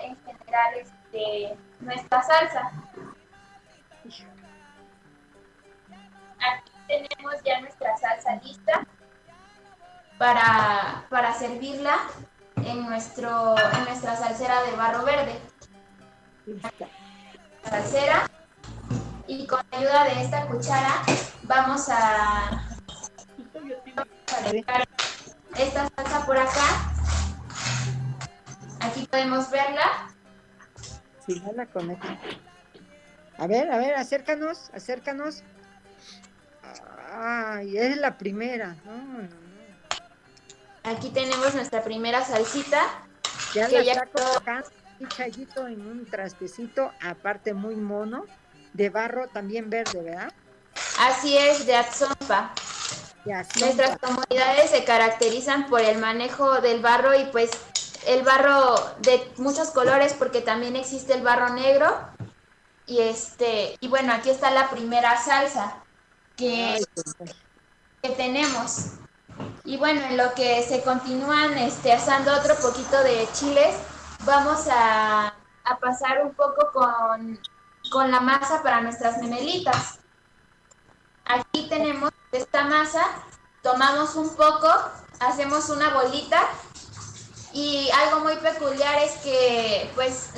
[0.00, 2.70] en general este, nuestra salsa.
[6.38, 8.86] Aquí tenemos ya nuestra salsa lista
[10.18, 11.96] para, para servirla
[12.64, 15.36] en, nuestro, en nuestra salsera de barro verde.
[17.64, 18.29] Salsera.
[19.30, 21.02] Y con ayuda de esta cuchara
[21.44, 22.68] vamos a,
[24.50, 24.88] dejar
[25.56, 26.92] esta salsa por acá.
[28.80, 30.10] Aquí podemos verla.
[31.24, 32.08] Sí, la conecto.
[33.38, 35.44] A ver, a ver, acércanos, acércanos.
[37.12, 38.74] Ay, es la primera.
[38.84, 39.28] No.
[40.90, 42.82] Aquí tenemos nuestra primera salsita.
[43.54, 44.64] Ya que la ya
[44.98, 48.26] un chayito en un trastecito, aparte muy mono,
[48.72, 50.32] de barro también verde, ¿verdad?
[50.98, 52.52] Así es, de Atzompa.
[53.24, 57.50] Y así Nuestras comunidades se caracterizan por el manejo del barro y pues
[58.06, 61.98] el barro de muchos colores porque también existe el barro negro
[62.86, 65.76] y este y bueno aquí está la primera salsa
[66.36, 66.82] que,
[68.02, 68.92] que tenemos
[69.64, 73.76] y bueno en lo que se continúan este asando otro poquito de chiles
[74.24, 77.38] vamos a, a pasar un poco con,
[77.90, 80.00] con la masa para nuestras memelitas
[81.30, 83.04] Aquí tenemos esta masa,
[83.62, 84.68] tomamos un poco,
[85.20, 86.42] hacemos una bolita
[87.52, 90.30] y algo muy peculiar es que pues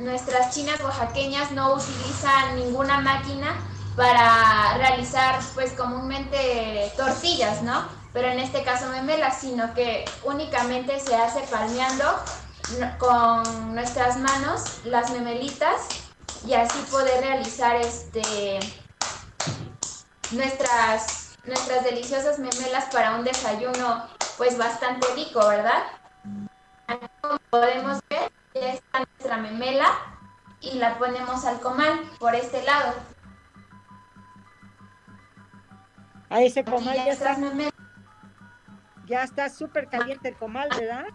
[0.00, 3.54] nuestras chinas oaxaqueñas no utilizan ninguna máquina
[3.94, 7.86] para realizar pues comúnmente tortillas, ¿no?
[8.12, 12.04] Pero en este caso memelas, sino que únicamente se hace palmeando
[12.98, 15.99] con nuestras manos las memelitas
[16.46, 18.58] y así poder realizar este
[20.32, 25.82] nuestras, nuestras deliciosas memelas para un desayuno pues bastante rico, ¿verdad?
[26.86, 29.86] Aquí como podemos ver, ya está nuestra memela
[30.60, 32.94] y la ponemos al comal por este lado.
[36.30, 37.72] A ese Aquí comal ya ya está, memelas.
[39.06, 41.06] ya está súper caliente el comal, ¿verdad?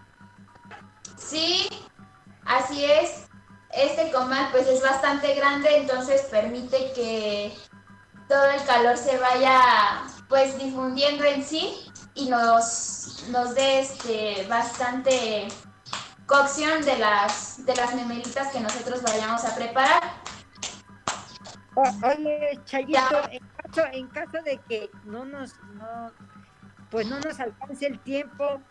[1.17, 1.67] Sí,
[2.45, 3.27] así es.
[3.75, 7.53] Este comal pues es bastante grande, entonces permite que
[8.29, 15.47] todo el calor se vaya pues difundiendo en sí y nos, nos dé este, bastante
[16.25, 20.01] cocción de las, de las memelitas que nosotros vayamos a preparar.
[21.75, 26.11] Oye, Chayito, en caso, en caso de que no nos, no,
[26.89, 28.61] pues no nos alcance el tiempo,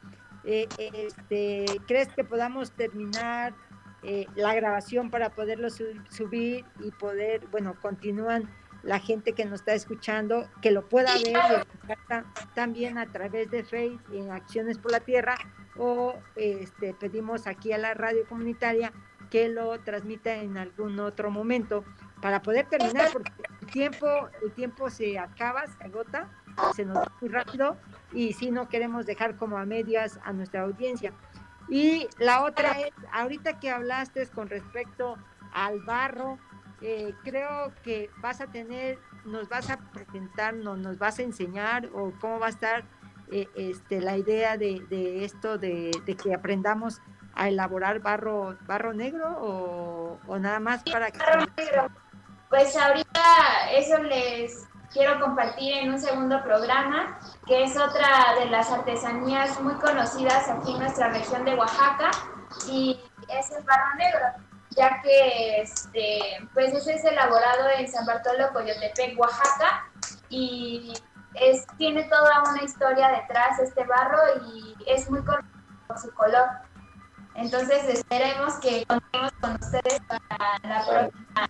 [0.45, 3.55] eh, este, ¿crees que podamos terminar
[4.05, 8.49] eh, la grabación para poderlo su- subir y poder, bueno, continúan
[8.83, 11.67] la gente que nos está escuchando, que lo pueda ver
[12.55, 15.37] también a través de Facebook en Acciones por la Tierra
[15.77, 18.93] o este, pedimos aquí a la radio comunitaria
[19.31, 21.83] que lo transmita en algún otro momento.
[22.21, 23.33] Para poder terminar porque
[23.63, 24.07] el tiempo
[24.43, 26.31] el tiempo se acaba se agota
[26.77, 27.77] se nos va muy rápido
[28.13, 31.13] y si no queremos dejar como a medias a nuestra audiencia
[31.69, 35.17] y la otra es ahorita que hablaste con respecto
[35.53, 36.39] al barro
[36.83, 41.89] eh, creo que vas a tener nos vas a presentar no, nos vas a enseñar
[41.95, 42.85] o cómo va a estar
[43.31, 47.01] eh, este la idea de, de esto de, de que aprendamos
[47.35, 51.89] a elaborar barro barro negro o, o nada más para que Barro negro.
[52.49, 53.21] Pues ahorita
[53.73, 59.75] eso les quiero compartir en un segundo programa, que es otra de las artesanías muy
[59.75, 62.11] conocidas aquí en nuestra región de Oaxaca
[62.69, 64.27] y es el barro negro,
[64.71, 66.21] ya que este,
[66.55, 69.91] pues ese es elaborado en San Bartolo, Coyotepec, Oaxaca
[70.31, 70.95] y
[71.35, 75.53] es, tiene toda una historia detrás este barro y es muy conocido
[75.89, 76.49] por su color.
[77.35, 81.49] Entonces esperemos que contemos con ustedes para la próxima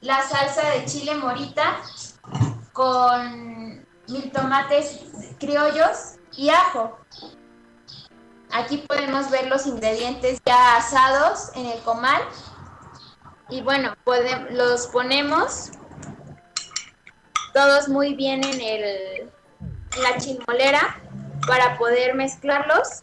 [0.00, 1.80] la salsa de chile morita
[2.72, 5.00] con mil tomates
[5.38, 6.98] criollos y ajo.
[8.52, 12.22] Aquí podemos ver los ingredientes ya asados en el comal.
[13.48, 13.94] Y bueno,
[14.50, 15.70] los ponemos
[17.52, 19.30] todos muy bien en, el,
[19.96, 21.00] en la chimolera
[21.46, 23.02] para poder mezclarlos.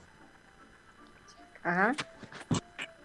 [1.64, 1.96] Ajá.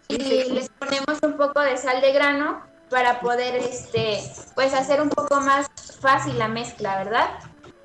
[0.09, 4.23] Y les ponemos un poco de sal de grano para poder este
[4.55, 5.69] pues hacer un poco más
[6.01, 7.31] fácil la mezcla, ¿verdad?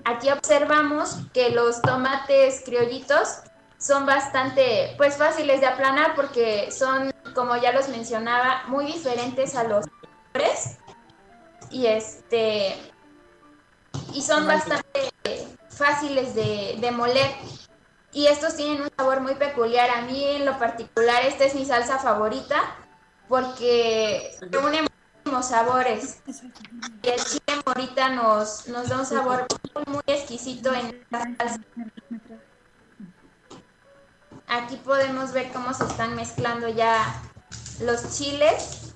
[0.04, 3.39] Aquí observamos que los tomates criollitos
[3.78, 9.64] son bastante pues fáciles de aplanar porque son como ya los mencionaba muy diferentes a
[9.64, 9.86] los
[11.70, 12.76] y este
[14.14, 15.12] y son bastante
[15.78, 17.32] fáciles de, moler
[18.11, 21.65] y estos tienen un sabor muy peculiar a mí en lo particular esta es mi
[21.65, 22.57] salsa favorita
[23.28, 24.88] porque reúne
[25.41, 26.21] sabores.
[27.03, 29.47] Y el chile morita nos, nos da un sabor
[29.86, 31.59] muy, exquisito en la salsa.
[34.47, 37.21] Aquí podemos ver cómo se están mezclando ya
[37.82, 38.93] los chiles,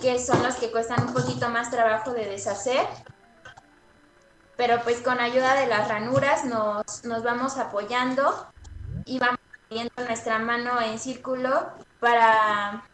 [0.00, 2.86] que son los que cuestan un poquito más trabajo de deshacer.
[4.56, 8.46] Pero pues con ayuda de las ranuras nos, nos vamos apoyando
[9.04, 12.84] y vamos poniendo nuestra mano en círculo para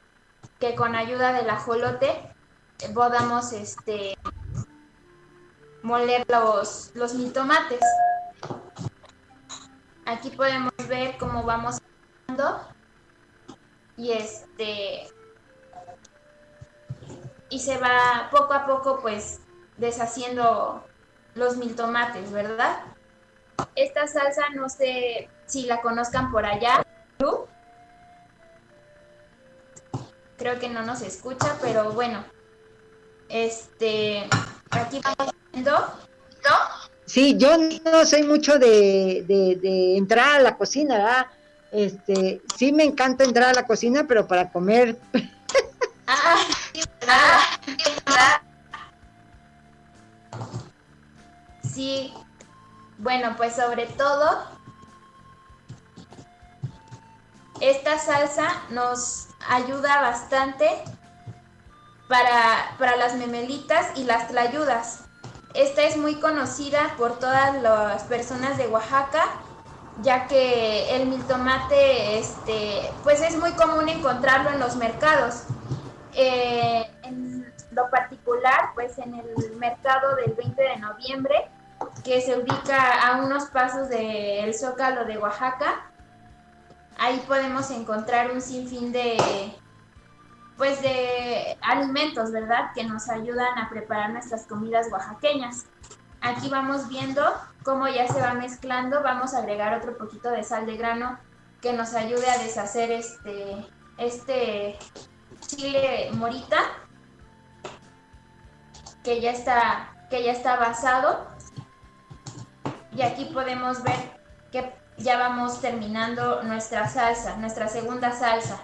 [0.59, 2.33] que con ayuda del ajolote
[2.95, 4.17] podamos este
[5.83, 7.81] moler los, los tomates.
[10.07, 11.79] Aquí podemos ver cómo vamos
[13.97, 15.09] y este
[17.51, 19.41] y se va poco a poco pues
[19.77, 20.85] deshaciendo
[21.39, 22.81] los mil tomates, ¿verdad?
[23.75, 26.85] Esta salsa no sé si la conozcan por allá.
[30.37, 32.25] Creo que no nos escucha, pero bueno,
[33.29, 34.29] este,
[34.71, 36.89] aquí vamos viendo, ¿no?
[37.07, 41.27] Sí, yo no soy mucho de, de, entrar a la cocina, ¿verdad?
[41.73, 44.97] Este, sí me encanta entrar a la cocina, pero para comer.
[46.07, 46.37] ah,
[46.73, 46.83] sí,
[52.99, 54.45] bueno, pues sobre todo,
[57.61, 60.69] esta salsa nos ayuda bastante
[62.09, 65.05] para, las memelitas y las tlayudas.
[65.55, 69.25] Esta es muy conocida por todas las personas de Oaxaca,
[70.03, 75.45] ya que el miltomate este, pues es muy común encontrarlo en los mercados.
[76.15, 81.51] Eh, en lo particular, pues en el mercado del 20 de noviembre,
[82.05, 85.91] que se ubica a unos pasos del Zócalo de Oaxaca,
[86.99, 89.17] ahí podemos encontrar un sinfín de,
[90.57, 92.73] pues de alimentos, ¿verdad?
[92.75, 95.67] Que nos ayudan a preparar nuestras comidas oaxaqueñas.
[96.21, 97.23] Aquí vamos viendo
[97.63, 99.03] cómo ya se va mezclando.
[99.03, 101.19] Vamos a agregar otro poquito de sal de grano
[101.61, 103.67] que nos ayude a deshacer este,
[103.97, 104.79] este
[105.47, 106.59] chile morita
[109.05, 111.27] que ya está, que ya está basado.
[112.99, 113.95] Y aquí podemos ver
[114.51, 118.59] que ya vamos terminando nuestra salsa, nuestra segunda salsa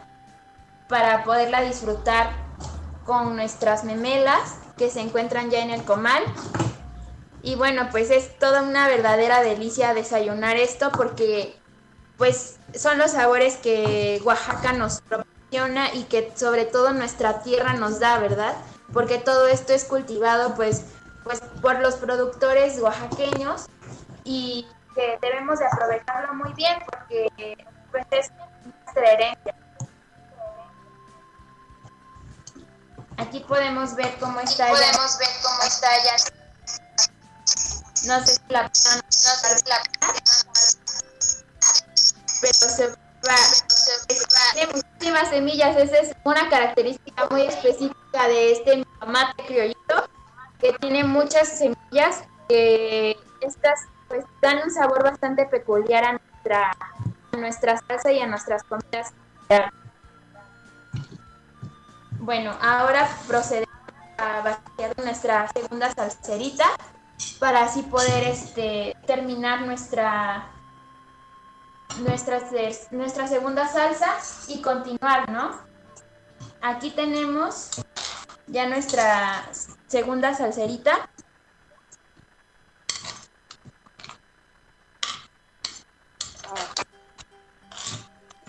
[0.88, 2.30] para poderla disfrutar
[3.06, 6.24] con nuestras memelas que se encuentran ya en el comal.
[7.42, 11.56] Y bueno, pues es toda una verdadera delicia desayunar esto porque
[12.18, 18.00] pues son los sabores que Oaxaca nos proporciona y que sobre todo nuestra tierra nos
[18.00, 18.56] da, ¿verdad?
[18.92, 20.86] Porque todo esto es cultivado pues,
[21.22, 23.68] pues por los productores oaxaqueños
[24.24, 28.32] y que debemos de aprovecharlo muy bien porque pues es
[28.64, 29.54] nuestra herencia.
[33.18, 35.18] Aquí podemos ver cómo está podemos ya.
[35.18, 36.16] ver cómo está ya.
[38.06, 39.82] No sé si la no sé si la
[42.40, 43.36] pero se va,
[44.52, 50.08] tiene muchísimas semillas, esa es una característica muy específica de este tomate criollito,
[50.60, 53.80] que tiene muchas semillas que estas
[54.14, 56.70] pues dan un sabor bastante peculiar a nuestra,
[57.32, 59.12] nuestra salsa y a nuestras comidas.
[62.20, 63.74] Bueno, ahora procedemos
[64.18, 66.64] a vaciar nuestra segunda salserita
[67.40, 70.46] para así poder este, terminar nuestra,
[71.98, 72.40] nuestra,
[72.92, 74.14] nuestra segunda salsa
[74.46, 75.58] y continuar, ¿no?
[76.62, 77.70] Aquí tenemos
[78.46, 79.44] ya nuestra
[79.88, 81.10] segunda salserita.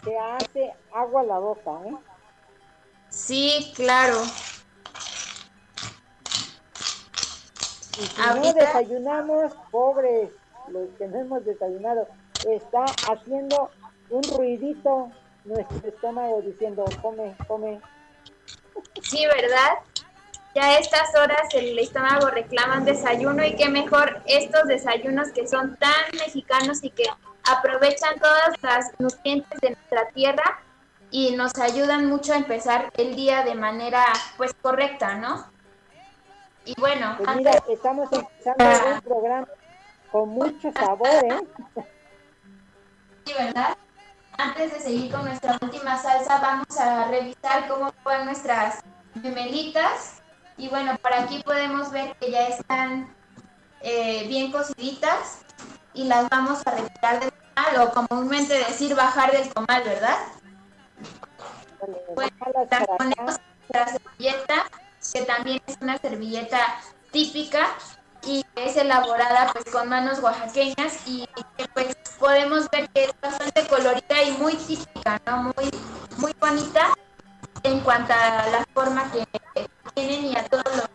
[0.05, 1.95] te hace agua la boca, ¿eh?
[3.09, 4.21] Sí, claro.
[7.97, 10.29] Y si no desayunamos, pobres,
[10.67, 12.07] los que no hemos desayunado,
[12.47, 13.71] está haciendo
[14.09, 15.11] un ruidito
[15.43, 17.81] nuestro estómago diciendo, come, come.
[19.01, 19.79] Sí, ¿verdad?
[20.53, 25.47] Ya a estas horas el estómago reclama un desayuno y qué mejor estos desayunos que
[25.47, 27.03] son tan mexicanos y que
[27.47, 30.59] aprovechan todas las nutrientes de nuestra tierra
[31.11, 34.05] y nos ayudan mucho a empezar el día de manera
[34.37, 35.45] pues correcta, ¿no?
[36.65, 38.65] Y bueno, pues mira, estamos empezando
[38.95, 39.47] un programa
[40.11, 41.39] con mucho sabor, ¿eh?
[43.25, 43.77] Sí, ¿verdad?
[44.37, 48.83] Antes de seguir con nuestra última salsa, vamos a revisar cómo van nuestras
[49.21, 50.21] gemelitas.
[50.57, 53.13] Y bueno, por aquí podemos ver que ya están
[53.81, 55.44] eh, bien cociditas
[55.95, 60.17] y las vamos a retirar del comal o comúnmente decir bajar del comal, ¿verdad?
[62.13, 62.31] Bueno,
[62.69, 63.39] las ponemos
[63.69, 64.65] nuestra servilleta,
[65.13, 66.59] que también es una servilleta
[67.11, 67.67] típica
[68.23, 71.27] y es elaborada pues con manos oaxaqueñas y
[71.73, 75.43] pues podemos ver que es bastante colorida y muy típica, ¿no?
[75.43, 75.71] Muy,
[76.17, 76.91] muy bonita
[77.63, 79.25] en cuanto a la forma que
[79.93, 80.89] tienen y a todos los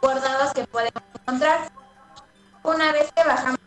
[0.00, 1.70] bordados que podemos encontrar.
[2.64, 3.58] Una vez que bajamos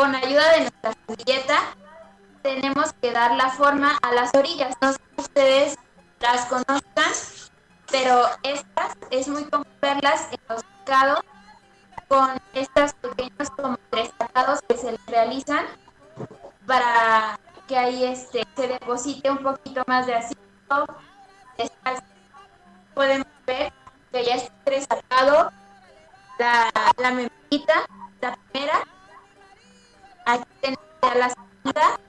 [0.00, 1.58] con ayuda de nuestra servilleta,
[2.42, 4.74] tenemos que dar la forma a las orillas.
[4.80, 5.78] No sé si ustedes
[6.20, 7.12] las conozcan,
[7.90, 11.20] pero estas es muy común verlas en los mercados
[12.08, 15.66] con estos pequeños como tratados que se les realizan
[16.66, 17.38] para
[17.68, 20.40] que ahí este, se deposite un poquito más de ácido.
[22.94, 23.70] Podemos ver
[24.10, 25.52] que ya está tresatado
[26.38, 27.84] la, la membrita.
[30.32, 32.00] Aquí tenemos la segunda.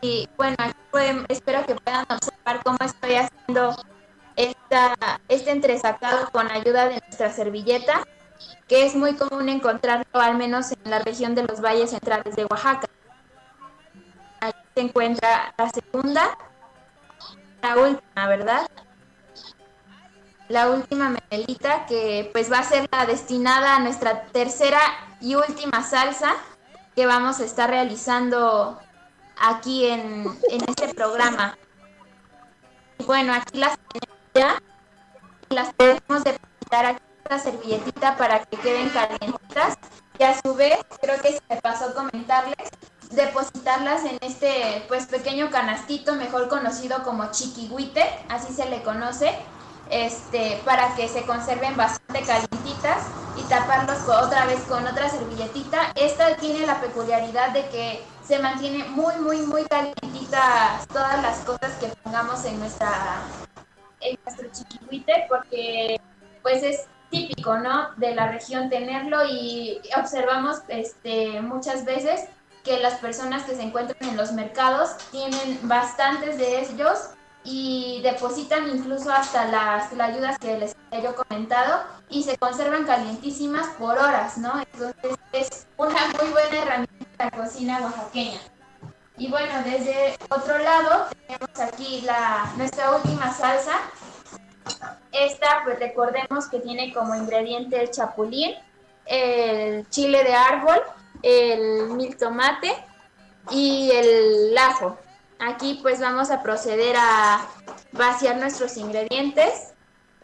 [0.00, 3.76] Y bueno, aquí pueden, espero que puedan observar cómo estoy haciendo
[4.36, 4.94] esta,
[5.28, 8.04] este entresacado con ayuda de nuestra servilleta
[8.68, 12.44] que es muy común encontrarlo al menos en la región de los valles centrales de
[12.44, 12.88] Oaxaca.
[14.40, 16.38] Aquí se encuentra la segunda,
[17.62, 18.68] la última, ¿verdad?
[20.48, 24.80] La última menelita que pues va a ser la destinada a nuestra tercera
[25.20, 26.34] y última salsa
[26.96, 28.78] que vamos a estar realizando
[29.38, 31.56] aquí en, en este programa.
[33.06, 33.78] Bueno, aquí las
[34.34, 34.62] ya
[35.50, 37.02] las podemos depositar aquí
[37.36, 39.76] servilletita para que queden calientitas
[40.18, 42.70] y a su vez creo que se me pasó comentarles
[43.10, 49.34] depositarlas en este pues pequeño canastito mejor conocido como chiquihuite así se le conoce
[49.90, 56.36] este para que se conserven bastante calientitas y taparlos otra vez con otra servilletita esta
[56.36, 61.86] tiene la peculiaridad de que se mantiene muy muy muy calientitas todas las cosas que
[62.02, 63.22] pongamos en nuestra
[64.00, 66.00] en nuestro chiquihuite porque
[66.42, 67.94] pues es típico, ¿no?
[67.96, 72.28] De la región tenerlo y observamos este, muchas veces
[72.64, 77.10] que las personas que se encuentran en los mercados tienen bastantes de ellos
[77.44, 83.68] y depositan incluso hasta las, ayudas que les he yo comentado y se conservan calientísimas
[83.78, 84.60] por horas, ¿no?
[84.60, 88.40] Entonces es una muy buena herramienta de la cocina oaxaqueña.
[89.16, 93.80] Y bueno, desde otro lado tenemos aquí la, nuestra última salsa,
[95.10, 98.54] esta, pues recordemos que tiene como ingrediente el chapulín,
[99.06, 100.80] el chile de árbol,
[101.22, 102.72] el mil tomate
[103.50, 104.96] y el ajo.
[105.38, 107.46] Aquí pues vamos a proceder a
[107.92, 109.72] vaciar nuestros ingredientes.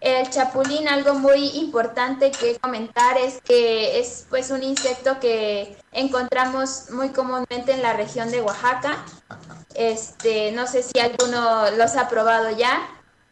[0.01, 6.91] El chapulín, algo muy importante que comentar es que es pues un insecto que encontramos
[6.91, 9.05] muy comúnmente en la región de Oaxaca.
[9.75, 12.87] Este, no sé si alguno los ha probado ya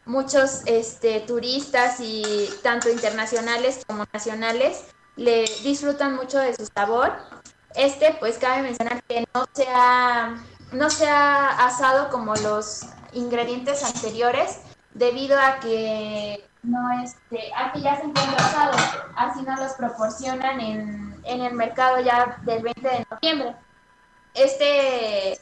[0.05, 4.83] muchos este, turistas y tanto internacionales como nacionales
[5.15, 7.13] le disfrutan mucho de su sabor.
[7.75, 10.43] Este, pues cabe mencionar que no se ha,
[10.73, 14.59] no se ha asado como los ingredientes anteriores
[14.93, 18.71] debido a que no este, aquí ya se encuentra asado,
[19.15, 23.55] así nos los proporcionan en, en el mercado ya del 20 de noviembre.
[24.33, 25.39] Este,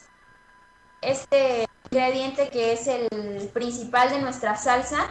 [1.00, 5.06] este ingrediente que es el principal de nuestra salsa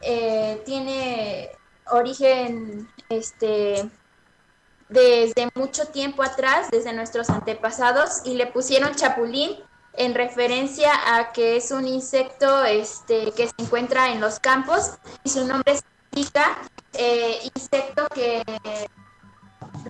[0.00, 1.50] eh, tiene
[1.90, 3.88] origen este
[4.88, 9.56] desde mucho tiempo atrás, desde nuestros antepasados, y le pusieron chapulín
[9.94, 14.92] en referencia a que es un insecto este, que se encuentra en los campos
[15.24, 15.78] y su nombre
[16.12, 16.58] significa
[16.92, 18.42] eh, insecto que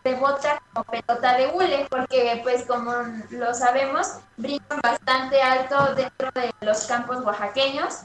[0.04, 2.92] rebota como pelota de hule, porque pues como
[3.30, 8.02] lo sabemos, brincan bastante alto dentro de los campos oaxaqueños.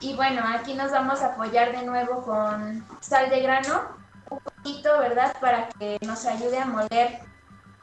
[0.00, 3.82] Y bueno, aquí nos vamos a apoyar de nuevo con sal de grano,
[4.30, 5.36] un poquito, ¿verdad?
[5.40, 7.20] Para que nos ayude a moler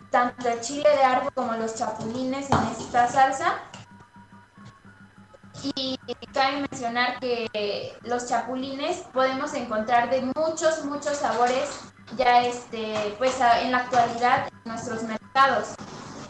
[0.09, 3.59] tanto el chile de árbol como los chapulines en esta salsa.
[5.63, 5.99] Y
[6.33, 11.81] cabe mencionar que los chapulines podemos encontrar de muchos, muchos sabores
[12.15, 15.75] ya este, pues en la actualidad en nuestros mercados.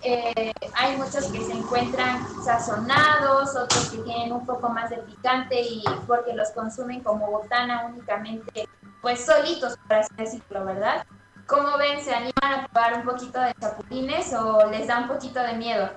[0.03, 5.61] Eh, hay muchos que se encuentran sazonados, otros que tienen un poco más de picante
[5.61, 8.70] y porque los consumen como botana únicamente,
[9.02, 11.06] pues solitos, para así decirlo, ¿verdad?
[11.45, 12.02] ¿Cómo ven?
[12.02, 15.89] ¿Se animan a probar un poquito de chapulines o les da un poquito de miedo?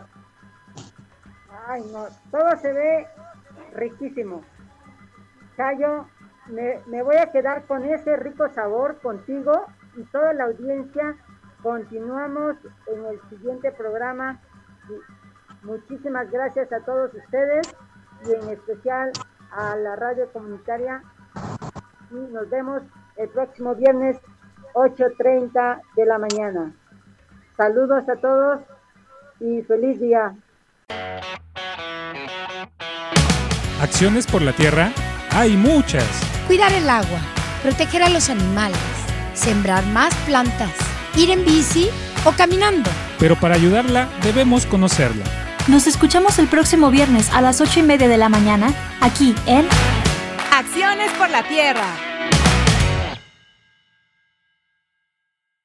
[1.67, 3.09] Ay, no, todo se ve
[3.75, 4.43] riquísimo.
[5.57, 6.07] Cayo,
[6.47, 11.17] me, me voy a quedar con ese rico sabor contigo y toda la audiencia
[11.63, 14.41] Continuamos en el siguiente programa.
[15.63, 17.77] Muchísimas gracias a todos ustedes
[18.25, 19.13] y en especial
[19.53, 21.03] a la radio comunitaria.
[22.11, 22.83] Y nos vemos
[23.17, 24.17] el próximo viernes
[24.75, 26.73] 8.30 de la mañana.
[27.57, 28.61] Saludos a todos
[29.41, 30.35] y feliz día.
[33.81, 34.91] Acciones por la tierra
[35.31, 36.05] hay muchas.
[36.47, 37.21] Cuidar el agua,
[37.63, 38.79] proteger a los animales,
[39.35, 41.89] sembrar más plantas ir en bici
[42.25, 42.91] o caminando.
[43.19, 45.25] Pero para ayudarla debemos conocerla.
[45.69, 49.67] Nos escuchamos el próximo viernes a las 8 y media de la mañana, aquí en
[50.61, 52.10] Acciones por la Tierra.